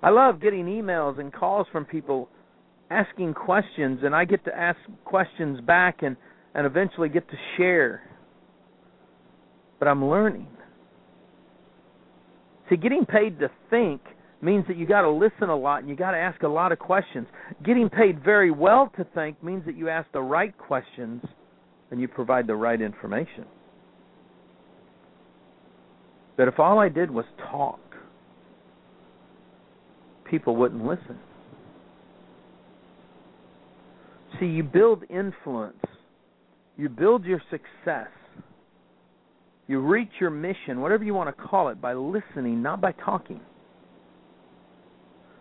I 0.03 0.11
love 0.11 0.41
getting 0.41 0.65
emails 0.67 1.21
and 1.21 1.33
calls 1.33 1.67
from 1.71 1.85
people 1.85 2.29
asking 2.91 3.35
questions, 3.35 4.01
and 4.03 4.15
I 4.15 4.25
get 4.25 4.45
to 4.47 4.57
ask 4.57 4.79
questions 5.05 5.61
back 5.61 5.99
and, 6.03 6.17
and 6.55 6.67
eventually 6.67 7.09
get 7.09 7.29
to 7.31 7.37
share. 7.57 8.03
But 9.79 9.89
I'm 9.89 10.05
learning. 10.05 10.49
See, 12.71 12.77
getting 12.77 13.05
paid 13.05 13.39
to 13.41 13.51
think 13.71 14.01
means 14.41 14.67
that 14.67 14.77
you 14.77 14.87
got 14.87 15.03
to 15.03 15.11
listen 15.11 15.49
a 15.49 15.57
lot 15.57 15.81
and 15.81 15.89
you 15.89 15.97
got 15.97 16.13
to 16.13 16.19
ask 16.19 16.43
a 16.43 16.49
lot 16.49 16.73
of 16.73 16.79
questions. 16.79 17.27
Getting 17.65 17.89
paid 17.89 18.23
very 18.23 18.51
well 18.51 18.93
to 18.97 19.05
think 19.15 19.43
means 19.43 19.65
that 19.67 19.77
you 19.77 19.89
ask 19.89 20.11
the 20.13 20.21
right 20.21 20.57
questions 20.59 21.23
and 21.91 22.01
you 22.01 22.09
provide 22.09 22.47
the 22.47 22.55
right 22.57 22.81
information. 22.81 23.45
But 26.37 26.49
if 26.49 26.59
all 26.59 26.79
I 26.79 26.89
did 26.89 27.11
was 27.11 27.25
talk, 27.51 27.79
people 30.29 30.57
wouldn't 30.57 30.85
listen. 30.85 31.19
See, 34.41 34.47
you 34.47 34.63
build 34.63 35.05
influence, 35.11 35.77
you 36.77 36.89
build 36.89 37.25
your 37.25 37.43
success, 37.51 38.09
you 39.67 39.81
reach 39.81 40.11
your 40.21 40.31
mission, 40.31 40.81
whatever 40.81 41.05
you 41.05 41.15
want 41.15 41.35
to 41.35 41.43
call 41.43 41.69
it, 41.69 41.81
by 41.81 41.95
listening, 41.95 42.63
not 42.63 42.81
by 42.81 42.93
talking. 42.93 43.41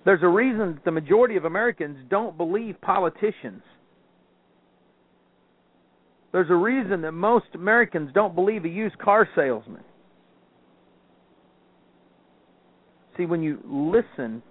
There's 0.06 0.24
a 0.24 0.28
reason 0.28 0.80
the 0.84 0.92
majority 0.92 1.36
of 1.38 1.46
Americans 1.46 1.98
don't 2.10 2.38
believe 2.38 2.80
politicians. 2.82 3.62
There's 6.32 6.50
a 6.50 6.56
reason 6.56 7.02
that 7.02 7.12
most 7.12 7.48
Americans 7.54 8.12
don't 8.14 8.34
believe 8.34 8.66
a 8.66 8.70
used 8.70 8.98
car 9.00 9.28
salesman. 9.36 9.84
See, 13.18 13.26
when 13.26 13.44
you 13.44 13.60
listen, 13.66 14.42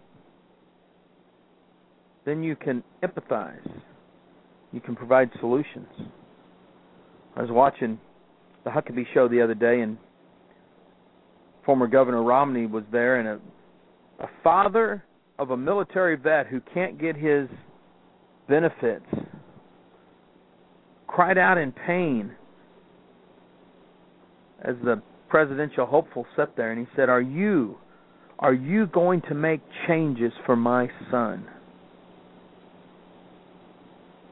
then 2.26 2.42
you 2.42 2.54
can 2.54 2.84
empathize. 3.02 3.66
You 4.72 4.80
can 4.80 4.94
provide 4.94 5.30
solutions. 5.40 5.88
I 7.36 7.42
was 7.42 7.50
watching 7.50 7.98
the 8.64 8.70
Huckabee 8.70 9.06
show 9.14 9.28
the 9.28 9.42
other 9.42 9.54
day, 9.54 9.80
and 9.80 9.96
former 11.64 11.86
Governor 11.86 12.22
Romney 12.22 12.66
was 12.66 12.84
there, 12.90 13.16
and 13.16 13.28
a, 13.28 14.24
a 14.24 14.28
father 14.42 15.04
of 15.38 15.50
a 15.50 15.56
military 15.56 16.16
vet 16.16 16.46
who 16.46 16.60
can't 16.74 17.00
get 17.00 17.16
his 17.16 17.48
benefits 18.48 19.06
cried 21.06 21.38
out 21.38 21.58
in 21.58 21.72
pain 21.72 22.32
as 24.62 24.76
the 24.84 25.02
presidential 25.28 25.86
hopeful 25.86 26.26
sat 26.36 26.54
there 26.56 26.72
and 26.72 26.80
he 26.80 26.86
said, 26.94 27.08
"Are 27.08 27.20
you 27.20 27.76
are 28.38 28.52
you 28.52 28.86
going 28.86 29.22
to 29.22 29.34
make 29.34 29.60
changes 29.86 30.32
for 30.44 30.56
my 30.56 30.88
son?" 31.10 31.46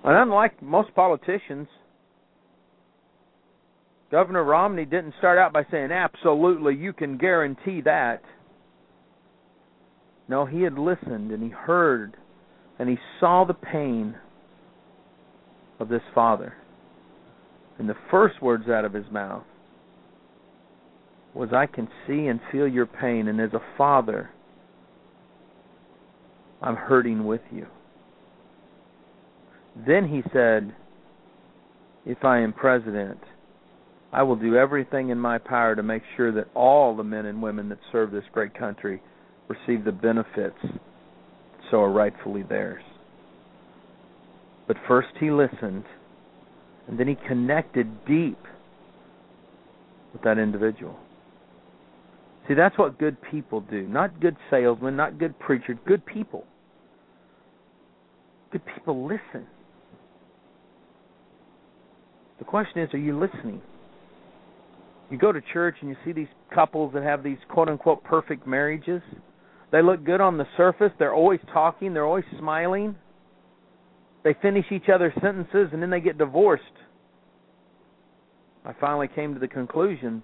And 0.05 0.17
unlike 0.17 0.61
most 0.62 0.95
politicians, 0.95 1.69
Governor 4.11 4.45
Romney 4.45 4.85
didn't 4.85 5.15
start 5.19 5.38
out 5.38 5.53
by 5.53 5.65
saying, 5.71 5.93
"Absolutely, 5.93 6.75
you 6.75 6.93
can 6.93 7.19
guarantee 7.19 7.83
that." 7.83 8.23
No, 10.29 10.45
he 10.45 10.62
had 10.62 10.79
listened 10.79 11.31
and 11.31 11.43
he 11.43 11.49
heard 11.49 12.17
and 12.79 12.88
he 12.88 12.99
saw 13.19 13.45
the 13.45 13.55
pain 13.55 14.17
of 15.81 15.88
this 15.88 16.03
father. 16.15 16.55
And 17.79 17.88
the 17.88 17.97
first 18.11 18.41
words 18.41 18.69
out 18.69 18.85
of 18.85 18.93
his 18.93 19.11
mouth 19.11 19.45
was, 21.35 21.53
I 21.53 21.67
can 21.67 21.88
see 22.07 22.27
and 22.27 22.41
feel 22.50 22.67
your 22.67 22.87
pain, 22.87 23.29
and 23.29 23.41
as 23.41 23.53
a 23.53 23.62
father, 23.77 24.31
I'm 26.61 26.75
hurting 26.75 27.25
with 27.25 27.43
you. 27.53 27.67
Then 29.87 30.09
he 30.09 30.23
said, 30.33 30.75
If 32.05 32.25
I 32.25 32.41
am 32.41 32.53
president, 32.53 33.19
I 34.12 34.23
will 34.23 34.37
do 34.37 34.57
everything 34.57 35.11
in 35.11 35.19
my 35.19 35.38
power 35.38 35.77
to 35.77 35.83
make 35.83 36.03
sure 36.17 36.33
that 36.33 36.49
all 36.55 36.97
the 36.97 37.05
men 37.05 37.27
and 37.27 37.43
women 37.43 37.69
that 37.69 37.79
serve 37.93 38.11
this 38.11 38.25
great 38.33 38.55
country 38.55 39.03
receive 39.49 39.85
the 39.85 39.93
benefits 39.93 40.59
so 41.71 41.83
are 41.83 41.93
rightfully 41.93 42.43
theirs. 42.43 42.83
But 44.67 44.77
first 44.87 45.09
he 45.21 45.31
listened, 45.31 45.85
and 46.87 46.99
then 46.99 47.07
he 47.09 47.17
connected 47.27 48.07
deep 48.07 48.38
with 50.12 50.23
that 50.23 50.38
individual. 50.38 50.97
See, 52.47 52.55
that's 52.55 52.79
what 52.79 52.99
good 52.99 53.19
people 53.31 53.61
do. 53.61 53.87
Not 53.87 54.21
good 54.21 54.37
salesmen, 54.50 54.97
not 54.97 55.19
good 55.19 55.38
preachers, 55.38 55.77
good 55.87 56.05
people. 56.07 56.45
Good 58.50 58.62
people 58.75 59.07
listen. 59.07 59.47
The 62.38 62.45
question 62.45 62.81
is, 62.81 62.88
are 62.95 62.99
you 62.99 63.19
listening? 63.19 63.61
You 65.11 65.19
go 65.19 65.33
to 65.33 65.41
church 65.53 65.77
and 65.81 65.91
you 65.91 65.97
see 66.05 66.12
these 66.12 66.29
couples 66.55 66.93
that 66.95 67.03
have 67.03 67.23
these 67.23 67.38
quote 67.49 67.69
unquote 67.69 68.05
perfect 68.05 68.47
marriages. 68.47 69.03
They 69.73 69.83
look 69.83 70.05
good 70.05 70.21
on 70.21 70.38
the 70.38 70.47
surface. 70.57 70.93
They're 70.99 71.15
always 71.15 71.41
talking. 71.53 71.95
They're 71.95 72.07
always 72.07 72.25
smiling. 72.38 72.95
They 74.25 74.35
finish 74.43 74.67
each 74.71 74.88
other's 74.93 75.12
sentences 75.23 75.69
and 75.73 75.83
then 75.83 75.91
they 75.91 76.00
get 76.00 76.19
divorced. 76.19 76.65
I 78.65 78.75
finally 78.81 79.09
came 79.09 79.35
to 79.35 79.41
the 79.41 79.49
conclusion 79.49 80.23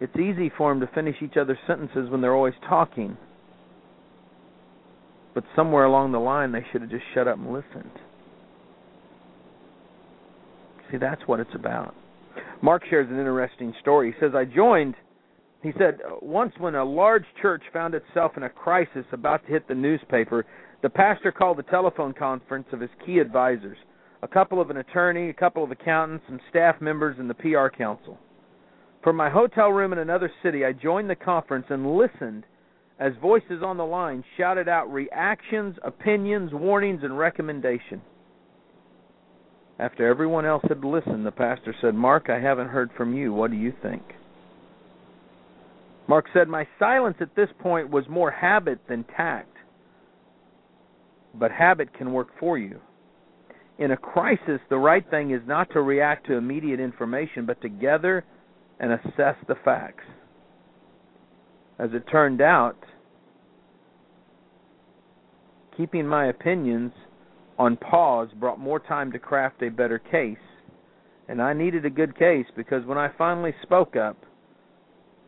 it's 0.00 0.16
easy 0.16 0.50
for 0.56 0.70
them 0.70 0.80
to 0.80 0.92
finish 0.94 1.16
each 1.22 1.36
other's 1.40 1.58
sentences 1.66 2.10
when 2.10 2.20
they're 2.20 2.34
always 2.34 2.54
talking. 2.68 3.16
But 5.34 5.44
somewhere 5.56 5.84
along 5.84 6.12
the 6.12 6.18
line, 6.18 6.52
they 6.52 6.64
should 6.70 6.82
have 6.82 6.90
just 6.90 7.04
shut 7.14 7.28
up 7.28 7.38
and 7.38 7.52
listened. 7.52 7.90
See, 10.90 10.98
that's 10.98 11.22
what 11.26 11.40
it's 11.40 11.54
about. 11.54 11.94
Mark 12.62 12.82
shares 12.88 13.08
an 13.10 13.18
interesting 13.18 13.74
story. 13.80 14.12
He 14.12 14.20
says, 14.20 14.32
I 14.34 14.44
joined 14.44 14.94
he 15.64 15.72
said, 15.78 15.98
once 16.20 16.52
when 16.58 16.74
a 16.74 16.84
large 16.84 17.24
church 17.40 17.62
found 17.72 17.94
itself 17.94 18.32
in 18.36 18.42
a 18.42 18.50
crisis 18.50 19.06
about 19.12 19.46
to 19.46 19.52
hit 19.52 19.66
the 19.66 19.74
newspaper, 19.74 20.44
the 20.82 20.90
pastor 20.90 21.32
called 21.32 21.58
a 21.58 21.62
telephone 21.62 22.12
conference 22.12 22.66
of 22.70 22.80
his 22.80 22.90
key 23.06 23.18
advisors, 23.18 23.78
a 24.22 24.28
couple 24.28 24.60
of 24.60 24.68
an 24.68 24.76
attorney, 24.76 25.30
a 25.30 25.34
couple 25.34 25.64
of 25.64 25.70
accountants, 25.70 26.22
some 26.28 26.38
staff 26.50 26.82
members, 26.82 27.16
and 27.18 27.30
the 27.30 27.34
PR 27.34 27.68
council. 27.74 28.18
From 29.02 29.16
my 29.16 29.30
hotel 29.30 29.70
room 29.70 29.94
in 29.94 30.00
another 30.00 30.30
city, 30.42 30.66
I 30.66 30.72
joined 30.72 31.08
the 31.08 31.16
conference 31.16 31.66
and 31.70 31.96
listened 31.96 32.44
as 33.00 33.14
voices 33.22 33.62
on 33.64 33.78
the 33.78 33.86
line 33.86 34.22
shouted 34.36 34.68
out 34.68 34.92
reactions, 34.92 35.76
opinions, 35.82 36.52
warnings, 36.52 37.00
and 37.02 37.16
recommendation. 37.16 38.02
After 39.78 40.06
everyone 40.06 40.46
else 40.46 40.62
had 40.68 40.84
listened, 40.84 41.26
the 41.26 41.32
pastor 41.32 41.74
said, 41.80 41.94
Mark, 41.94 42.30
I 42.30 42.38
haven't 42.38 42.68
heard 42.68 42.90
from 42.96 43.14
you. 43.14 43.32
What 43.32 43.50
do 43.50 43.56
you 43.56 43.72
think? 43.82 44.02
Mark 46.06 46.26
said, 46.32 46.48
My 46.48 46.66
silence 46.78 47.16
at 47.20 47.34
this 47.34 47.48
point 47.60 47.90
was 47.90 48.04
more 48.08 48.30
habit 48.30 48.78
than 48.88 49.04
tact. 49.16 49.50
But 51.34 51.50
habit 51.50 51.92
can 51.94 52.12
work 52.12 52.28
for 52.38 52.56
you. 52.56 52.80
In 53.78 53.90
a 53.90 53.96
crisis, 53.96 54.60
the 54.70 54.76
right 54.76 55.04
thing 55.10 55.32
is 55.32 55.40
not 55.46 55.68
to 55.72 55.82
react 55.82 56.26
to 56.26 56.34
immediate 56.34 56.78
information, 56.78 57.44
but 57.44 57.60
to 57.62 57.68
gather 57.68 58.24
and 58.78 58.92
assess 58.92 59.34
the 59.48 59.56
facts. 59.64 60.04
As 61.80 61.90
it 61.92 62.04
turned 62.08 62.40
out, 62.40 62.76
keeping 65.76 66.06
my 66.06 66.26
opinions 66.26 66.92
on 67.58 67.76
pause 67.76 68.28
brought 68.38 68.58
more 68.58 68.80
time 68.80 69.12
to 69.12 69.18
craft 69.18 69.62
a 69.62 69.68
better 69.70 69.98
case. 69.98 70.36
And 71.28 71.40
I 71.40 71.52
needed 71.52 71.86
a 71.86 71.90
good 71.90 72.18
case 72.18 72.46
because 72.56 72.84
when 72.84 72.98
I 72.98 73.08
finally 73.16 73.54
spoke 73.62 73.96
up, 73.96 74.16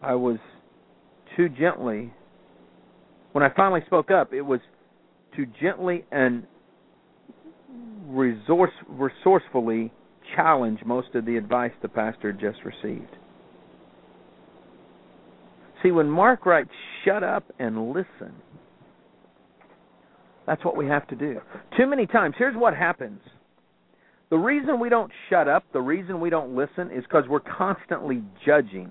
I 0.02 0.14
was 0.14 0.38
too 1.36 1.48
gently. 1.48 2.12
When 3.32 3.42
I 3.42 3.48
finally 3.54 3.80
spoke 3.86 4.10
up, 4.10 4.32
it 4.32 4.42
was 4.42 4.60
too 5.34 5.46
gently 5.60 6.04
and 6.10 6.46
resource, 8.08 8.72
resourcefully 8.88 9.92
challenge 10.34 10.80
most 10.84 11.14
of 11.14 11.24
the 11.24 11.36
advice 11.36 11.72
the 11.82 11.88
pastor 11.88 12.32
had 12.32 12.40
just 12.40 12.58
received. 12.64 13.16
See, 15.82 15.90
when 15.90 16.08
Mark 16.08 16.46
writes, 16.46 16.70
shut 17.04 17.22
up 17.22 17.44
and 17.58 17.90
listen, 17.90 18.34
that's 20.46 20.64
what 20.64 20.76
we 20.76 20.86
have 20.86 21.06
to 21.08 21.16
do. 21.16 21.40
Too 21.76 21.86
many 21.86 22.06
times, 22.06 22.34
here's 22.38 22.56
what 22.56 22.74
happens. 22.74 23.20
The 24.30 24.36
reason 24.36 24.80
we 24.80 24.88
don't 24.88 25.10
shut 25.30 25.48
up, 25.48 25.64
the 25.72 25.80
reason 25.80 26.20
we 26.20 26.30
don't 26.30 26.56
listen, 26.56 26.90
is 26.90 27.02
because 27.04 27.24
we're 27.28 27.40
constantly 27.40 28.22
judging. 28.44 28.90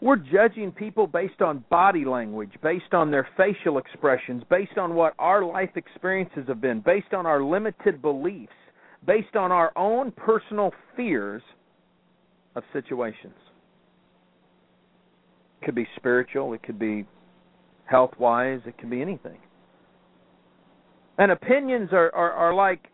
We're 0.00 0.16
judging 0.16 0.70
people 0.70 1.08
based 1.08 1.42
on 1.42 1.64
body 1.70 2.04
language, 2.04 2.52
based 2.62 2.94
on 2.94 3.10
their 3.10 3.26
facial 3.36 3.78
expressions, 3.78 4.44
based 4.48 4.78
on 4.78 4.94
what 4.94 5.14
our 5.18 5.44
life 5.44 5.70
experiences 5.74 6.44
have 6.46 6.60
been, 6.60 6.80
based 6.80 7.12
on 7.12 7.26
our 7.26 7.42
limited 7.42 8.00
beliefs, 8.00 8.52
based 9.04 9.34
on 9.34 9.50
our 9.50 9.72
own 9.76 10.12
personal 10.12 10.72
fears 10.96 11.42
of 12.54 12.62
situations. 12.72 13.34
It 15.60 15.64
could 15.64 15.74
be 15.74 15.88
spiritual, 15.96 16.52
it 16.52 16.62
could 16.62 16.78
be 16.78 17.04
health 17.88 18.12
wise, 18.18 18.60
it 18.66 18.76
can 18.78 18.90
be 18.90 19.00
anything. 19.00 19.38
And 21.16 21.32
opinions 21.32 21.88
are, 21.92 22.14
are, 22.14 22.32
are 22.32 22.54
like 22.54 22.88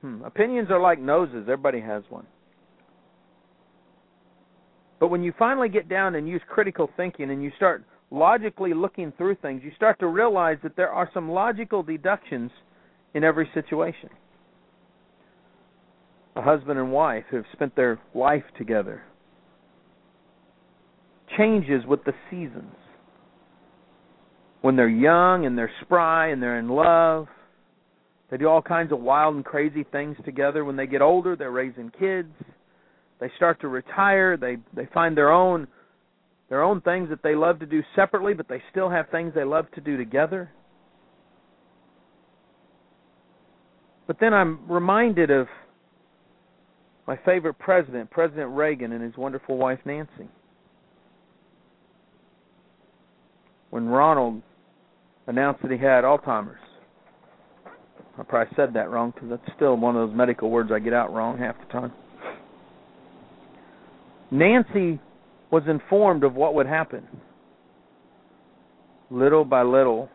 hmm, 0.00 0.22
opinions 0.24 0.70
are 0.70 0.80
like 0.80 0.98
noses, 0.98 1.42
everybody 1.42 1.80
has 1.80 2.04
one. 2.08 2.26
But 5.00 5.08
when 5.08 5.22
you 5.22 5.34
finally 5.36 5.68
get 5.68 5.88
down 5.88 6.14
and 6.14 6.28
use 6.28 6.40
critical 6.48 6.88
thinking 6.96 7.30
and 7.30 7.42
you 7.42 7.50
start 7.56 7.84
logically 8.12 8.72
looking 8.72 9.12
through 9.18 9.34
things, 9.42 9.62
you 9.64 9.72
start 9.74 9.98
to 9.98 10.06
realize 10.06 10.58
that 10.62 10.76
there 10.76 10.90
are 10.90 11.10
some 11.12 11.28
logical 11.28 11.82
deductions 11.82 12.52
in 13.14 13.24
every 13.24 13.50
situation. 13.52 14.10
A 16.36 16.42
husband 16.42 16.78
and 16.78 16.92
wife 16.92 17.24
who 17.30 17.36
have 17.36 17.46
spent 17.52 17.74
their 17.74 17.98
life 18.14 18.44
together 18.56 19.02
changes 21.36 21.84
with 21.86 22.04
the 22.04 22.12
seasons 22.30 22.74
when 24.62 24.76
they're 24.76 24.88
young 24.88 25.44
and 25.44 25.58
they're 25.58 25.70
spry 25.82 26.28
and 26.28 26.42
they're 26.42 26.58
in 26.58 26.68
love. 26.68 27.26
They 28.30 28.38
do 28.38 28.48
all 28.48 28.62
kinds 28.62 28.92
of 28.92 29.00
wild 29.00 29.34
and 29.34 29.44
crazy 29.44 29.84
things 29.92 30.16
together. 30.24 30.64
When 30.64 30.76
they 30.76 30.86
get 30.86 31.02
older, 31.02 31.36
they're 31.36 31.50
raising 31.50 31.90
kids. 31.90 32.32
They 33.20 33.30
start 33.36 33.60
to 33.60 33.68
retire. 33.68 34.36
They 34.38 34.56
they 34.74 34.88
find 34.94 35.16
their 35.16 35.30
own 35.30 35.66
their 36.48 36.62
own 36.62 36.80
things 36.80 37.10
that 37.10 37.22
they 37.22 37.34
love 37.34 37.58
to 37.60 37.66
do 37.66 37.82
separately, 37.94 38.32
but 38.34 38.48
they 38.48 38.62
still 38.70 38.88
have 38.88 39.08
things 39.10 39.32
they 39.34 39.44
love 39.44 39.70
to 39.72 39.80
do 39.80 39.96
together. 39.96 40.50
But 44.06 44.18
then 44.18 44.32
I'm 44.32 44.70
reminded 44.70 45.30
of 45.30 45.46
my 47.06 47.18
favorite 47.24 47.58
president, 47.58 48.10
President 48.10 48.50
Reagan, 48.50 48.92
and 48.92 49.02
his 49.02 49.16
wonderful 49.16 49.56
wife 49.56 49.80
Nancy. 49.84 50.28
When 53.70 53.86
Ronald 53.86 54.42
announced 55.26 55.62
that 55.62 55.70
he 55.70 55.78
had 55.78 56.04
Alzheimer's. 56.04 56.58
I 58.18 58.22
probably 58.24 58.54
said 58.56 58.74
that 58.74 58.90
wrong 58.90 59.12
because 59.14 59.30
that's 59.30 59.56
still 59.56 59.76
one 59.76 59.96
of 59.96 60.08
those 60.08 60.16
medical 60.16 60.50
words 60.50 60.70
I 60.72 60.78
get 60.78 60.92
out 60.92 61.12
wrong 61.12 61.38
half 61.38 61.56
the 61.58 61.72
time. 61.72 61.92
Nancy 64.30 65.00
was 65.50 65.62
informed 65.66 66.24
of 66.24 66.34
what 66.34 66.54
would 66.54 66.66
happen. 66.66 67.06
Little 69.10 69.44
by 69.44 69.62
little, 69.62 70.08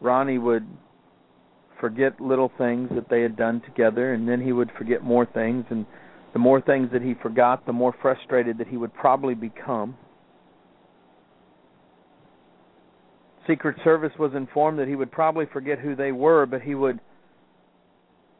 Ronnie 0.00 0.38
would 0.38 0.66
forget 1.80 2.20
little 2.20 2.50
things 2.58 2.90
that 2.94 3.08
they 3.08 3.22
had 3.22 3.36
done 3.36 3.60
together, 3.64 4.14
and 4.14 4.28
then 4.28 4.40
he 4.40 4.52
would 4.52 4.70
forget 4.78 5.02
more 5.02 5.26
things, 5.26 5.64
and 5.70 5.86
the 6.32 6.38
more 6.38 6.60
things 6.60 6.88
that 6.92 7.02
he 7.02 7.14
forgot, 7.22 7.66
the 7.66 7.72
more 7.72 7.94
frustrated 8.00 8.58
that 8.58 8.68
he 8.68 8.76
would 8.76 8.94
probably 8.94 9.34
become. 9.34 9.96
Secret 13.46 13.76
Service 13.82 14.12
was 14.18 14.32
informed 14.34 14.78
that 14.78 14.88
he 14.88 14.94
would 14.94 15.10
probably 15.10 15.46
forget 15.52 15.78
who 15.78 15.96
they 15.96 16.12
were, 16.12 16.46
but 16.46 16.62
he 16.62 16.74
would 16.74 17.00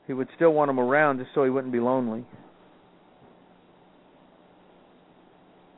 he 0.06 0.12
would 0.12 0.28
still 0.34 0.52
want 0.52 0.68
them 0.68 0.80
around 0.80 1.18
just 1.18 1.30
so 1.34 1.44
he 1.44 1.50
wouldn't 1.50 1.72
be 1.72 1.80
lonely. 1.80 2.24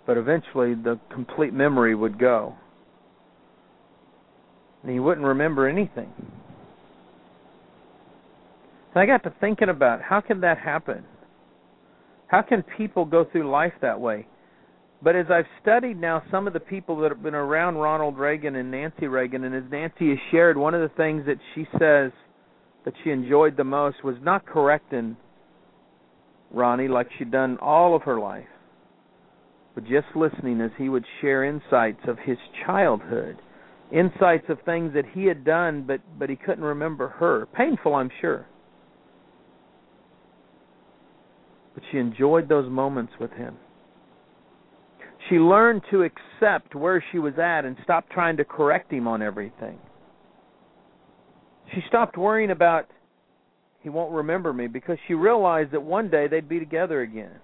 But 0.06 0.16
eventually 0.16 0.74
the 0.74 0.98
complete 1.12 1.52
memory 1.52 1.94
would 1.94 2.18
go. 2.18 2.54
And 4.82 4.92
he 4.92 4.98
wouldn't 4.98 5.26
remember 5.26 5.68
anything. 5.68 6.12
And 8.94 9.02
I 9.02 9.06
got 9.06 9.22
to 9.24 9.34
thinking 9.40 9.68
about 9.68 10.02
how 10.02 10.20
can 10.20 10.40
that 10.40 10.58
happen? 10.58 11.04
How 12.26 12.42
can 12.42 12.62
people 12.76 13.04
go 13.04 13.24
through 13.24 13.50
life 13.50 13.72
that 13.80 14.00
way? 14.00 14.26
But 15.04 15.16
as 15.16 15.26
I've 15.30 15.44
studied 15.60 16.00
now 16.00 16.22
some 16.30 16.46
of 16.46 16.54
the 16.54 16.60
people 16.60 16.96
that 17.00 17.10
have 17.10 17.22
been 17.22 17.34
around 17.34 17.74
Ronald 17.74 18.16
Reagan 18.16 18.56
and 18.56 18.70
Nancy 18.70 19.06
Reagan, 19.06 19.44
and 19.44 19.54
as 19.54 19.70
Nancy 19.70 20.08
has 20.08 20.18
shared, 20.30 20.56
one 20.56 20.72
of 20.72 20.80
the 20.80 20.96
things 20.96 21.26
that 21.26 21.36
she 21.54 21.66
says 21.72 22.10
that 22.86 22.94
she 23.04 23.10
enjoyed 23.10 23.58
the 23.58 23.64
most 23.64 24.02
was 24.02 24.16
not 24.22 24.46
correcting 24.46 25.18
Ronnie 26.50 26.88
like 26.88 27.08
she'd 27.18 27.30
done 27.30 27.58
all 27.58 27.94
of 27.94 28.02
her 28.02 28.18
life, 28.18 28.48
but 29.74 29.84
just 29.84 30.06
listening 30.14 30.62
as 30.62 30.70
he 30.78 30.88
would 30.88 31.04
share 31.20 31.44
insights 31.44 32.00
of 32.08 32.16
his 32.24 32.38
childhood, 32.64 33.36
insights 33.92 34.46
of 34.48 34.56
things 34.64 34.94
that 34.94 35.04
he 35.12 35.26
had 35.26 35.44
done, 35.44 35.84
but 35.86 36.00
but 36.18 36.30
he 36.30 36.36
couldn't 36.36 36.64
remember 36.64 37.08
her. 37.08 37.44
Painful, 37.54 37.94
I'm 37.94 38.10
sure. 38.22 38.46
But 41.74 41.82
she 41.92 41.98
enjoyed 41.98 42.48
those 42.48 42.70
moments 42.70 43.12
with 43.20 43.32
him. 43.32 43.56
She 45.28 45.36
learned 45.36 45.82
to 45.90 46.02
accept 46.02 46.74
where 46.74 47.02
she 47.10 47.18
was 47.18 47.34
at 47.38 47.64
and 47.64 47.76
stop 47.82 48.08
trying 48.10 48.36
to 48.36 48.44
correct 48.44 48.92
him 48.92 49.08
on 49.08 49.22
everything. 49.22 49.78
She 51.72 51.80
stopped 51.88 52.16
worrying 52.18 52.50
about 52.50 52.86
he 53.80 53.88
won't 53.88 54.12
remember 54.12 54.52
me 54.52 54.66
because 54.66 54.98
she 55.06 55.14
realized 55.14 55.72
that 55.72 55.82
one 55.82 56.10
day 56.10 56.26
they'd 56.26 56.48
be 56.48 56.58
together 56.58 57.00
again 57.02 57.40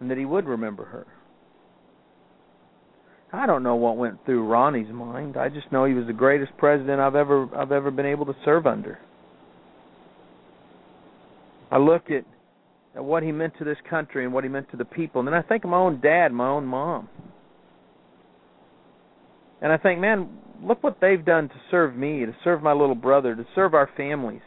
and 0.00 0.10
that 0.10 0.18
he 0.18 0.24
would 0.24 0.46
remember 0.46 0.84
her. 0.84 1.06
I 3.32 3.46
don't 3.46 3.62
know 3.62 3.74
what 3.74 3.96
went 3.96 4.24
through 4.24 4.46
Ronnie's 4.46 4.92
mind. 4.92 5.36
I 5.36 5.48
just 5.48 5.70
know 5.72 5.84
he 5.84 5.94
was 5.94 6.06
the 6.06 6.12
greatest 6.12 6.52
president 6.58 7.00
I've 7.00 7.14
ever 7.14 7.48
I've 7.56 7.72
ever 7.72 7.90
been 7.90 8.06
able 8.06 8.24
to 8.26 8.36
serve 8.44 8.66
under. 8.66 8.98
I 11.70 11.78
look 11.78 12.10
at 12.10 12.24
at 12.96 13.04
what 13.04 13.22
he 13.22 13.30
meant 13.30 13.52
to 13.58 13.64
this 13.64 13.76
country 13.88 14.24
and 14.24 14.32
what 14.32 14.42
he 14.42 14.48
meant 14.48 14.70
to 14.70 14.76
the 14.76 14.84
people. 14.84 15.20
And 15.20 15.28
then 15.28 15.34
I 15.34 15.42
think 15.42 15.64
of 15.64 15.70
my 15.70 15.76
own 15.76 16.00
dad, 16.00 16.32
my 16.32 16.48
own 16.48 16.64
mom. 16.64 17.08
And 19.60 19.70
I 19.70 19.76
think, 19.76 20.00
man, 20.00 20.28
look 20.62 20.82
what 20.82 20.98
they've 21.00 21.24
done 21.24 21.48
to 21.48 21.54
serve 21.70 21.94
me, 21.94 22.24
to 22.24 22.34
serve 22.42 22.62
my 22.62 22.72
little 22.72 22.94
brother, 22.94 23.36
to 23.36 23.46
serve 23.54 23.74
our 23.74 23.90
families, 23.96 24.40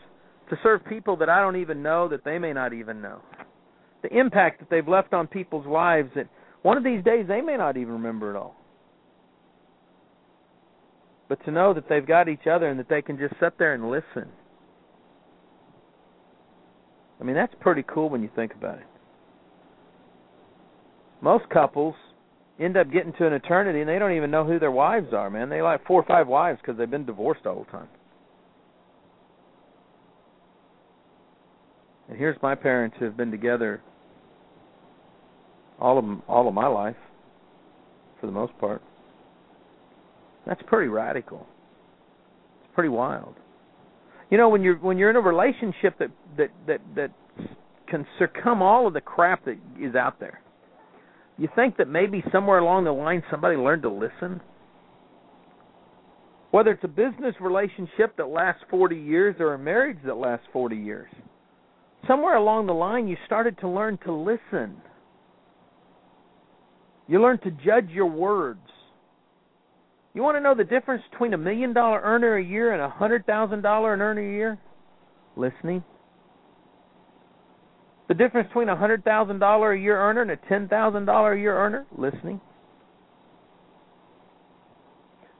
to 0.49 0.57
serve 0.63 0.83
people 0.85 1.15
that 1.17 1.29
I 1.29 1.41
don't 1.41 1.57
even 1.57 1.83
know, 1.83 2.09
that 2.09 2.25
they 2.25 2.39
may 2.39 2.51
not 2.51 2.73
even 2.73 3.01
know. 3.01 3.21
The 4.01 4.17
impact 4.17 4.59
that 4.59 4.69
they've 4.69 4.87
left 4.87 5.13
on 5.13 5.27
people's 5.27 5.67
lives 5.67 6.09
that 6.15 6.27
one 6.63 6.77
of 6.77 6.83
these 6.83 7.03
days 7.03 7.25
they 7.27 7.41
may 7.41 7.55
not 7.55 7.77
even 7.77 7.93
remember 7.93 8.31
it 8.31 8.35
all. 8.35 8.55
But 11.27 11.43
to 11.45 11.51
know 11.51 11.75
that 11.75 11.87
they've 11.87 12.05
got 12.05 12.27
each 12.27 12.47
other 12.51 12.67
and 12.67 12.79
that 12.79 12.89
they 12.89 13.03
can 13.03 13.19
just 13.19 13.35
sit 13.39 13.59
there 13.59 13.75
and 13.75 13.91
listen 13.91 14.31
I 17.19 17.23
mean, 17.23 17.35
that's 17.35 17.53
pretty 17.59 17.83
cool 17.83 18.09
when 18.09 18.21
you 18.21 18.29
think 18.35 18.53
about 18.53 18.79
it. 18.79 18.85
most 21.21 21.49
couples 21.49 21.95
end 22.59 22.77
up 22.77 22.91
getting 22.91 23.13
to 23.13 23.27
an 23.27 23.33
eternity 23.33 23.81
and 23.81 23.89
they 23.89 23.99
don't 23.99 24.13
even 24.13 24.31
know 24.31 24.45
who 24.45 24.59
their 24.59 24.71
wives 24.71 25.13
are, 25.13 25.29
man. 25.29 25.49
They 25.49 25.61
like 25.61 25.85
four 25.85 26.01
or 26.01 26.05
five 26.05 26.27
wives 26.27 26.59
because 26.61 26.77
they've 26.77 26.89
been 26.89 27.05
divorced 27.05 27.45
all 27.45 27.63
the 27.65 27.71
time. 27.71 27.87
And 32.07 32.17
here's 32.17 32.41
my 32.41 32.55
parents 32.55 32.95
who 32.99 33.05
have 33.05 33.17
been 33.17 33.31
together 33.31 33.81
all 35.79 35.97
of 35.97 36.03
them, 36.03 36.21
all 36.27 36.47
of 36.47 36.53
my 36.53 36.67
life, 36.67 36.97
for 38.19 38.25
the 38.25 38.33
most 38.33 38.57
part. 38.59 38.81
That's 40.45 40.61
pretty 40.67 40.89
radical. 40.89 41.47
It's 42.61 42.73
pretty 42.73 42.89
wild. 42.89 43.35
You 44.29 44.37
know, 44.37 44.49
when 44.49 44.61
you're 44.61 44.77
when 44.77 44.97
you're 44.97 45.09
in 45.09 45.15
a 45.15 45.21
relationship 45.21 45.97
that 45.99 46.11
that 46.37 46.49
that 46.67 46.81
that 46.95 47.11
can 47.87 48.05
succumb 48.19 48.61
all 48.61 48.87
of 48.87 48.93
the 48.93 49.01
crap 49.01 49.45
that 49.45 49.57
is 49.79 49.95
out 49.95 50.19
there, 50.19 50.41
you 51.37 51.47
think 51.55 51.77
that 51.77 51.87
maybe 51.87 52.23
somewhere 52.31 52.59
along 52.59 52.83
the 52.83 52.91
line 52.91 53.23
somebody 53.31 53.57
learned 53.57 53.81
to 53.83 53.89
listen? 53.89 54.41
Whether 56.51 56.71
it's 56.71 56.83
a 56.83 56.87
business 56.87 57.35
relationship 57.39 58.17
that 58.17 58.27
lasts 58.27 58.63
40 58.71 58.95
years 58.95 59.35
or 59.39 59.53
a 59.53 59.59
marriage 59.59 59.99
that 60.05 60.17
lasts 60.17 60.47
40 60.51 60.75
years, 60.75 61.09
somewhere 62.07 62.35
along 62.35 62.65
the 62.65 62.73
line 62.73 63.07
you 63.07 63.17
started 63.25 63.57
to 63.59 63.67
learn 63.67 63.99
to 64.05 64.11
listen. 64.11 64.77
You 67.07 67.21
learn 67.21 67.39
to 67.39 67.51
judge 67.51 67.89
your 67.89 68.07
words. 68.07 68.59
You 70.19 70.23
want 70.23 70.35
to 70.35 70.41
know 70.41 70.53
the 70.53 70.65
difference 70.65 71.01
between 71.11 71.33
a 71.33 71.37
million 71.37 71.71
dollar 71.71 72.01
earner 72.01 72.35
a 72.35 72.43
year 72.43 72.73
and 72.73 72.81
a 72.81 72.89
hundred 72.89 73.25
thousand 73.25 73.61
dollar 73.61 73.91
earner 73.91 74.19
a 74.19 74.21
year? 74.21 74.59
Listening. 75.37 75.81
The 78.09 78.15
difference 78.15 78.49
between 78.49 78.67
a 78.67 78.75
hundred 78.75 79.05
thousand 79.05 79.39
dollar 79.39 79.71
a 79.71 79.79
year 79.79 79.97
earner 79.97 80.23
and 80.23 80.31
a 80.31 80.35
ten 80.49 80.67
thousand 80.67 81.05
dollar 81.05 81.31
a 81.31 81.39
year 81.39 81.57
earner? 81.57 81.85
Listening. 81.97 82.41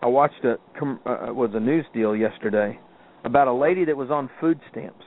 I 0.02 0.08
watched 0.08 0.46
a 0.46 0.54
uh, 0.54 1.34
was 1.34 1.50
a 1.56 1.60
news 1.60 1.84
deal 1.94 2.16
yesterday 2.16 2.80
about 3.26 3.50
a 3.50 3.54
lady 3.54 3.84
that 3.84 3.98
was 3.98 4.10
on 4.10 4.30
food 4.40 4.62
stamps. 4.72 5.04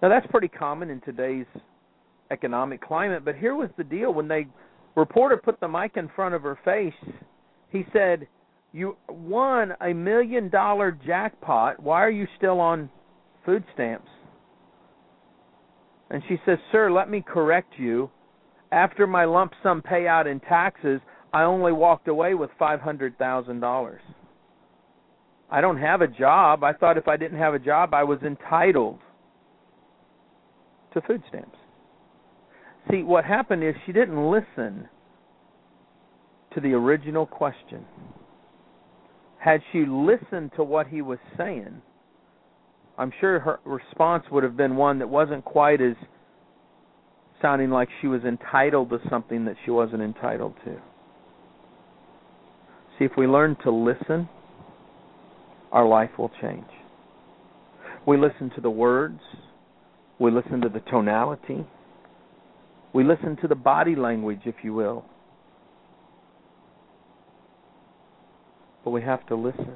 Now 0.00 0.08
that's 0.08 0.26
pretty 0.30 0.48
common 0.48 0.88
in 0.88 1.02
today's 1.02 1.44
economic 2.30 2.80
climate, 2.80 3.22
but 3.22 3.34
here 3.36 3.54
was 3.54 3.68
the 3.76 3.84
deal 3.84 4.14
when 4.14 4.28
they 4.28 4.46
reporter 4.96 5.36
put 5.36 5.60
the 5.60 5.68
mic 5.68 5.98
in 5.98 6.08
front 6.16 6.34
of 6.34 6.40
her 6.40 6.58
face. 6.64 6.94
He 7.74 7.84
said, 7.92 8.28
"You 8.72 8.96
won 9.08 9.74
a 9.80 9.92
million 9.92 10.48
dollar 10.48 10.92
jackpot. 10.92 11.80
Why 11.82 12.04
are 12.04 12.10
you 12.10 12.28
still 12.36 12.60
on 12.60 12.88
food 13.44 13.64
stamps?" 13.74 14.08
And 16.08 16.22
she 16.28 16.40
says, 16.46 16.58
Sir, 16.70 16.92
let 16.92 17.10
me 17.10 17.20
correct 17.20 17.76
you. 17.76 18.10
After 18.70 19.08
my 19.08 19.24
lump 19.24 19.54
sum 19.60 19.82
payout 19.82 20.26
in 20.26 20.38
taxes, 20.38 21.00
I 21.32 21.42
only 21.42 21.72
walked 21.72 22.06
away 22.06 22.34
with 22.34 22.50
$500,000. 22.60 23.98
I 25.50 25.60
don't 25.60 25.78
have 25.78 26.00
a 26.00 26.06
job. 26.06 26.62
I 26.62 26.74
thought 26.74 26.96
if 26.96 27.08
I 27.08 27.16
didn't 27.16 27.38
have 27.38 27.54
a 27.54 27.58
job, 27.58 27.92
I 27.92 28.04
was 28.04 28.20
entitled 28.22 29.00
to 30.92 31.00
food 31.00 31.24
stamps. 31.28 31.58
See, 32.88 33.02
what 33.02 33.24
happened 33.24 33.64
is 33.64 33.74
she 33.84 33.92
didn't 33.92 34.30
listen 34.30 34.88
to 36.54 36.60
the 36.60 36.72
original 36.72 37.26
question. 37.26 37.84
Had 39.38 39.60
she 39.72 39.84
listened 39.86 40.52
to 40.56 40.64
what 40.64 40.86
he 40.86 41.02
was 41.02 41.18
saying, 41.36 41.82
I'm 42.96 43.12
sure 43.20 43.40
her 43.40 43.60
response 43.64 44.24
would 44.30 44.42
have 44.44 44.56
been 44.56 44.76
one 44.76 45.00
that 45.00 45.08
wasn't 45.08 45.44
quite 45.44 45.80
as 45.80 45.96
sounding 47.42 47.70
like 47.70 47.88
she 48.00 48.06
was 48.06 48.22
entitled 48.22 48.90
to 48.90 48.98
something 49.10 49.44
that 49.44 49.56
she 49.64 49.70
wasn't 49.70 50.02
entitled 50.02 50.54
to. 50.64 50.76
See, 52.98 53.04
if 53.04 53.12
we 53.18 53.26
learn 53.26 53.56
to 53.64 53.70
listen, 53.70 54.28
our 55.72 55.86
life 55.86 56.10
will 56.16 56.30
change. 56.40 56.64
We 58.06 58.16
listen 58.16 58.50
to 58.54 58.60
the 58.60 58.70
words, 58.70 59.20
we 60.18 60.30
listen 60.30 60.60
to 60.60 60.68
the 60.68 60.80
tonality, 60.80 61.66
we 62.92 63.02
listen 63.02 63.36
to 63.42 63.48
the 63.48 63.56
body 63.56 63.96
language, 63.96 64.42
if 64.44 64.54
you 64.62 64.72
will. 64.72 65.04
But 68.84 68.90
we 68.90 69.02
have 69.02 69.26
to 69.28 69.34
listen. 69.34 69.74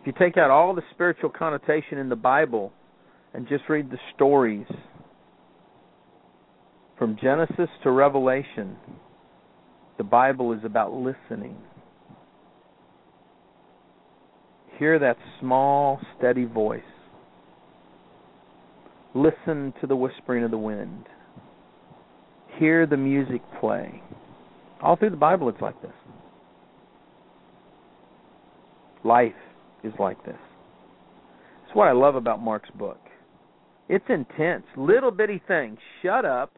If 0.00 0.06
you 0.06 0.12
take 0.18 0.36
out 0.36 0.50
all 0.50 0.74
the 0.74 0.82
spiritual 0.92 1.30
connotation 1.30 1.98
in 1.98 2.08
the 2.08 2.16
Bible 2.16 2.72
and 3.32 3.48
just 3.48 3.64
read 3.68 3.90
the 3.90 3.98
stories 4.14 4.66
from 6.98 7.16
Genesis 7.22 7.68
to 7.82 7.90
Revelation, 7.90 8.76
the 9.98 10.04
Bible 10.04 10.52
is 10.52 10.60
about 10.64 10.92
listening. 10.92 11.56
Hear 14.78 14.98
that 14.98 15.16
small, 15.40 16.00
steady 16.18 16.44
voice. 16.44 16.82
Listen 19.14 19.72
to 19.80 19.86
the 19.86 19.96
whispering 19.96 20.44
of 20.44 20.50
the 20.50 20.58
wind. 20.58 21.06
Hear 22.58 22.86
the 22.86 22.96
music 22.96 23.40
play. 23.60 24.02
All 24.82 24.96
through 24.96 25.10
the 25.10 25.16
Bible, 25.16 25.48
it's 25.48 25.60
like 25.62 25.80
this. 25.80 25.92
Life 29.06 29.34
is 29.84 29.92
like 30.00 30.22
this. 30.26 30.34
That's 31.62 31.76
what 31.76 31.86
I 31.86 31.92
love 31.92 32.16
about 32.16 32.42
Mark's 32.42 32.70
book. 32.70 32.98
It's 33.88 34.04
intense, 34.08 34.64
little 34.76 35.12
bitty 35.12 35.40
things. 35.46 35.78
Shut 36.02 36.24
up 36.24 36.52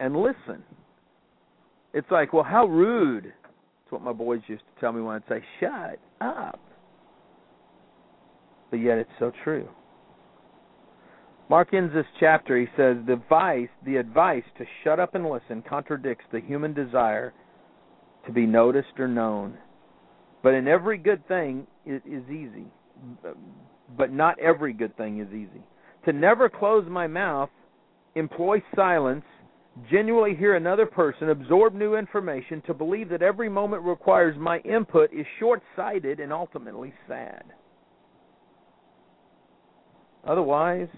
and 0.00 0.16
listen. 0.16 0.64
It's 1.92 2.10
like, 2.10 2.32
well, 2.32 2.42
how 2.42 2.66
rude. 2.66 3.26
That's 3.26 3.92
what 3.92 4.02
my 4.02 4.12
boys 4.12 4.40
used 4.48 4.62
to 4.62 4.80
tell 4.80 4.90
me 4.90 5.00
when 5.00 5.14
I'd 5.14 5.28
say, 5.28 5.44
shut 5.60 6.00
up. 6.20 6.58
But 8.72 8.78
yet 8.78 8.98
it's 8.98 9.10
so 9.20 9.30
true. 9.44 9.68
Mark 11.48 11.72
ends 11.72 11.94
this 11.94 12.06
chapter. 12.18 12.58
He 12.58 12.66
says, 12.76 12.96
the 13.06 13.12
advice, 13.12 13.68
the 13.86 13.94
advice 13.96 14.42
to 14.58 14.64
shut 14.82 14.98
up 14.98 15.14
and 15.14 15.30
listen 15.30 15.62
contradicts 15.68 16.24
the 16.32 16.40
human 16.40 16.74
desire 16.74 17.32
to 18.26 18.32
be 18.32 18.44
noticed 18.44 18.98
or 18.98 19.06
known. 19.06 19.56
But 20.44 20.52
in 20.52 20.68
every 20.68 20.98
good 20.98 21.26
thing 21.26 21.66
is, 21.86 22.02
is 22.04 22.22
easy. 22.28 22.66
But 23.96 24.12
not 24.12 24.38
every 24.38 24.74
good 24.74 24.94
thing 24.98 25.18
is 25.18 25.28
easy. 25.28 25.64
To 26.04 26.12
never 26.12 26.50
close 26.50 26.84
my 26.86 27.06
mouth, 27.06 27.48
employ 28.14 28.62
silence, 28.76 29.24
genuinely 29.90 30.36
hear 30.36 30.54
another 30.54 30.84
person, 30.84 31.30
absorb 31.30 31.74
new 31.74 31.96
information, 31.96 32.62
to 32.66 32.74
believe 32.74 33.08
that 33.08 33.22
every 33.22 33.48
moment 33.48 33.84
requires 33.84 34.36
my 34.38 34.58
input 34.58 35.10
is 35.14 35.24
short 35.40 35.62
sighted 35.74 36.20
and 36.20 36.30
ultimately 36.30 36.92
sad. 37.08 37.44
Otherwise, 40.28 40.88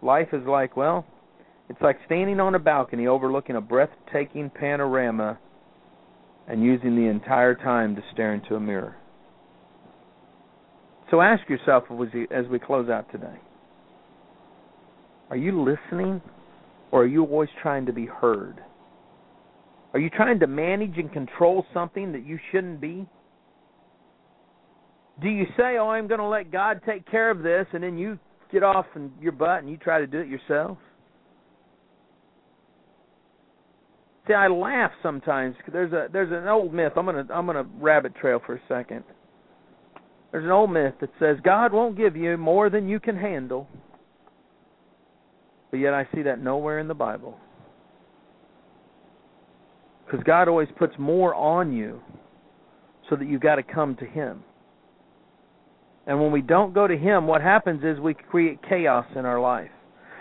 life 0.00 0.28
is 0.32 0.46
like, 0.46 0.78
well, 0.78 1.04
it's 1.68 1.80
like 1.82 1.98
standing 2.06 2.40
on 2.40 2.54
a 2.54 2.58
balcony 2.58 3.06
overlooking 3.06 3.56
a 3.56 3.60
breathtaking 3.60 4.48
panorama 4.48 5.38
and 6.48 6.62
using 6.62 6.96
the 6.96 7.08
entire 7.08 7.54
time 7.54 7.96
to 7.96 8.02
stare 8.12 8.34
into 8.34 8.54
a 8.54 8.60
mirror. 8.60 8.96
So 11.10 11.20
ask 11.20 11.48
yourself 11.48 11.84
as 12.30 12.46
we 12.50 12.58
close 12.58 12.88
out 12.88 13.10
today 13.12 13.38
are 15.30 15.36
you 15.36 15.62
listening 15.62 16.20
or 16.90 17.02
are 17.02 17.06
you 17.06 17.24
always 17.24 17.48
trying 17.62 17.86
to 17.86 17.92
be 17.92 18.06
heard? 18.06 18.60
Are 19.92 19.98
you 19.98 20.10
trying 20.10 20.40
to 20.40 20.46
manage 20.46 20.96
and 20.96 21.12
control 21.12 21.64
something 21.72 22.12
that 22.12 22.26
you 22.26 22.38
shouldn't 22.50 22.80
be? 22.80 23.06
Do 25.22 25.28
you 25.28 25.46
say, 25.56 25.76
"Oh, 25.78 25.88
I'm 25.88 26.08
going 26.08 26.20
to 26.20 26.26
let 26.26 26.50
God 26.50 26.80
take 26.84 27.08
care 27.08 27.30
of 27.30 27.42
this," 27.42 27.66
and 27.72 27.82
then 27.82 27.96
you 27.96 28.18
get 28.50 28.62
off 28.62 28.86
in 28.96 29.12
your 29.20 29.32
butt 29.32 29.60
and 29.60 29.70
you 29.70 29.76
try 29.76 30.00
to 30.00 30.06
do 30.06 30.18
it 30.18 30.28
yourself? 30.28 30.78
See, 34.26 34.32
I 34.32 34.48
laugh 34.48 34.92
sometimes. 35.02 35.54
There's 35.70 35.92
a 35.92 36.08
there's 36.12 36.32
an 36.32 36.48
old 36.48 36.72
myth. 36.72 36.92
I'm 36.96 37.04
gonna 37.04 37.26
I'm 37.32 37.46
gonna 37.46 37.66
rabbit 37.78 38.14
trail 38.16 38.40
for 38.44 38.54
a 38.54 38.60
second. 38.68 39.04
There's 40.32 40.44
an 40.44 40.50
old 40.50 40.72
myth 40.72 40.94
that 41.00 41.10
says 41.18 41.36
God 41.44 41.72
won't 41.72 41.96
give 41.96 42.16
you 42.16 42.36
more 42.36 42.70
than 42.70 42.88
you 42.88 42.98
can 42.98 43.16
handle. 43.16 43.68
But 45.70 45.78
yet 45.78 45.92
I 45.92 46.08
see 46.14 46.22
that 46.22 46.40
nowhere 46.40 46.78
in 46.78 46.88
the 46.88 46.94
Bible. 46.94 47.38
Because 50.04 50.22
God 50.24 50.48
always 50.48 50.68
puts 50.78 50.94
more 50.98 51.34
on 51.34 51.72
you 51.72 52.00
so 53.10 53.16
that 53.16 53.26
you've 53.26 53.40
got 53.40 53.56
to 53.56 53.62
come 53.62 53.96
to 53.96 54.04
Him. 54.04 54.42
And 56.06 56.20
when 56.20 56.32
we 56.32 56.42
don't 56.42 56.74
go 56.74 56.86
to 56.86 56.96
Him, 56.96 57.26
what 57.26 57.40
happens 57.40 57.82
is 57.82 57.98
we 57.98 58.14
create 58.14 58.60
chaos 58.68 59.06
in 59.16 59.24
our 59.24 59.40
life. 59.40 59.70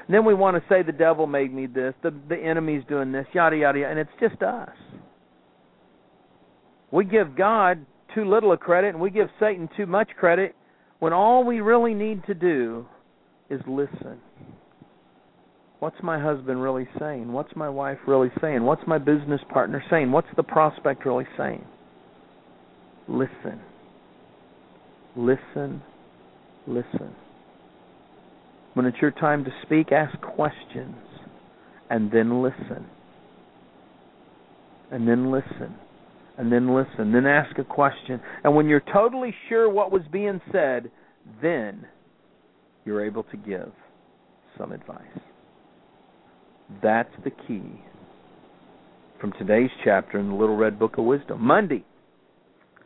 Then 0.10 0.26
we 0.26 0.34
want 0.34 0.58
to 0.58 0.64
say 0.70 0.84
the 0.84 0.92
devil 0.92 1.28
made 1.28 1.54
me 1.54 1.66
this, 1.66 1.94
the 2.04 2.14
the 2.28 2.38
enemy's 2.38 2.84
doing 2.90 3.12
this, 3.12 3.26
yada 3.34 3.56
yada 3.56 3.80
yada, 3.80 3.92
and 3.92 4.00
it's 4.00 4.12
just 4.20 4.42
us. 4.42 4.70
We 6.92 7.06
give 7.06 7.36
God 7.36 7.86
too 8.14 8.30
little 8.30 8.52
a 8.52 8.58
credit 8.58 8.90
and 8.90 9.02
we 9.02 9.10
give 9.10 9.28
Satan 9.40 9.70
too 9.76 9.86
much 9.86 10.10
credit 10.20 10.56
when 11.00 11.14
all 11.14 11.44
we 11.44 11.60
really 11.60 11.94
need 11.94 12.24
to 12.28 12.34
do 12.34 12.86
is 13.50 13.60
listen. 13.68 14.20
What's 15.80 16.02
my 16.02 16.18
husband 16.18 16.62
really 16.62 16.88
saying? 17.00 17.34
What's 17.34 17.54
my 17.56 17.68
wife 17.68 17.98
really 18.08 18.32
saying? 18.40 18.64
What's 18.64 18.84
my 18.88 18.98
business 18.98 19.42
partner 19.50 19.84
saying? 19.90 20.12
What's 20.12 20.30
the 20.38 20.44
prospect 20.44 21.06
really 21.06 21.28
saying? 21.38 21.66
Listen. 23.08 23.60
Listen. 25.16 25.82
Listen. 26.68 27.14
When 28.74 28.86
it's 28.86 28.98
your 29.02 29.12
time 29.12 29.44
to 29.46 29.52
speak, 29.64 29.92
ask 29.92 30.20
questions 30.22 30.96
and 31.90 32.12
then 32.12 32.42
listen. 32.42 32.88
And 34.92 35.08
then 35.08 35.32
listen. 35.32 35.76
And 36.38 36.52
then 36.52 36.74
listen. 36.74 37.12
Then 37.12 37.28
ask 37.28 37.58
a 37.60 37.64
question. 37.64 38.20
And 38.44 38.56
when 38.56 38.68
you're 38.68 38.84
totally 38.92 39.34
sure 39.50 39.70
what 39.70 39.92
was 39.92 40.02
being 40.12 40.42
said, 40.52 40.90
then 41.42 41.86
you're 42.86 43.06
able 43.06 43.24
to 43.24 43.38
give 43.38 43.72
some 44.58 44.72
advice. 44.72 45.02
That's 46.82 47.14
the 47.24 47.32
key 47.48 47.82
from 49.22 49.34
today's 49.34 49.70
chapter 49.84 50.20
in 50.20 50.30
the 50.30 50.36
Little 50.36 50.58
Red 50.58 50.80
Book 50.80 50.98
of 50.98 51.06
Wisdom. 51.06 51.42
Monday. 51.42 51.86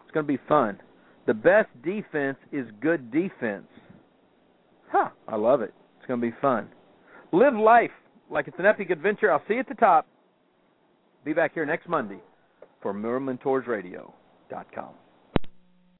It's 0.04 0.12
going 0.13 0.26
to 0.26 0.32
be 0.32 0.39
fun. 0.47 0.80
The 1.26 1.34
best 1.34 1.69
defense 1.84 2.38
is 2.52 2.67
good 2.82 3.12
defense. 3.12 3.67
Huh, 4.91 5.10
I 5.28 5.36
love 5.36 5.62
it. 5.62 5.73
It's 6.07 6.09
going 6.09 6.21
to 6.21 6.27
be 6.27 6.35
fun. 6.41 6.69
Live 7.33 7.55
life 7.55 7.91
like 8.31 8.47
it's 8.47 8.57
an 8.59 8.65
epic 8.65 8.91
adventure. 8.91 9.29
I'll 9.29 9.43
see 9.45 9.55
you 9.55 9.59
at 9.59 9.67
the 9.67 9.75
top. 9.75 10.07
Be 11.25 11.33
back 11.33 11.53
here 11.53 11.65
next 11.65 11.89
Monday 11.89 12.19
for 12.81 12.93
MoreMentorsRadio.com. 12.93 14.89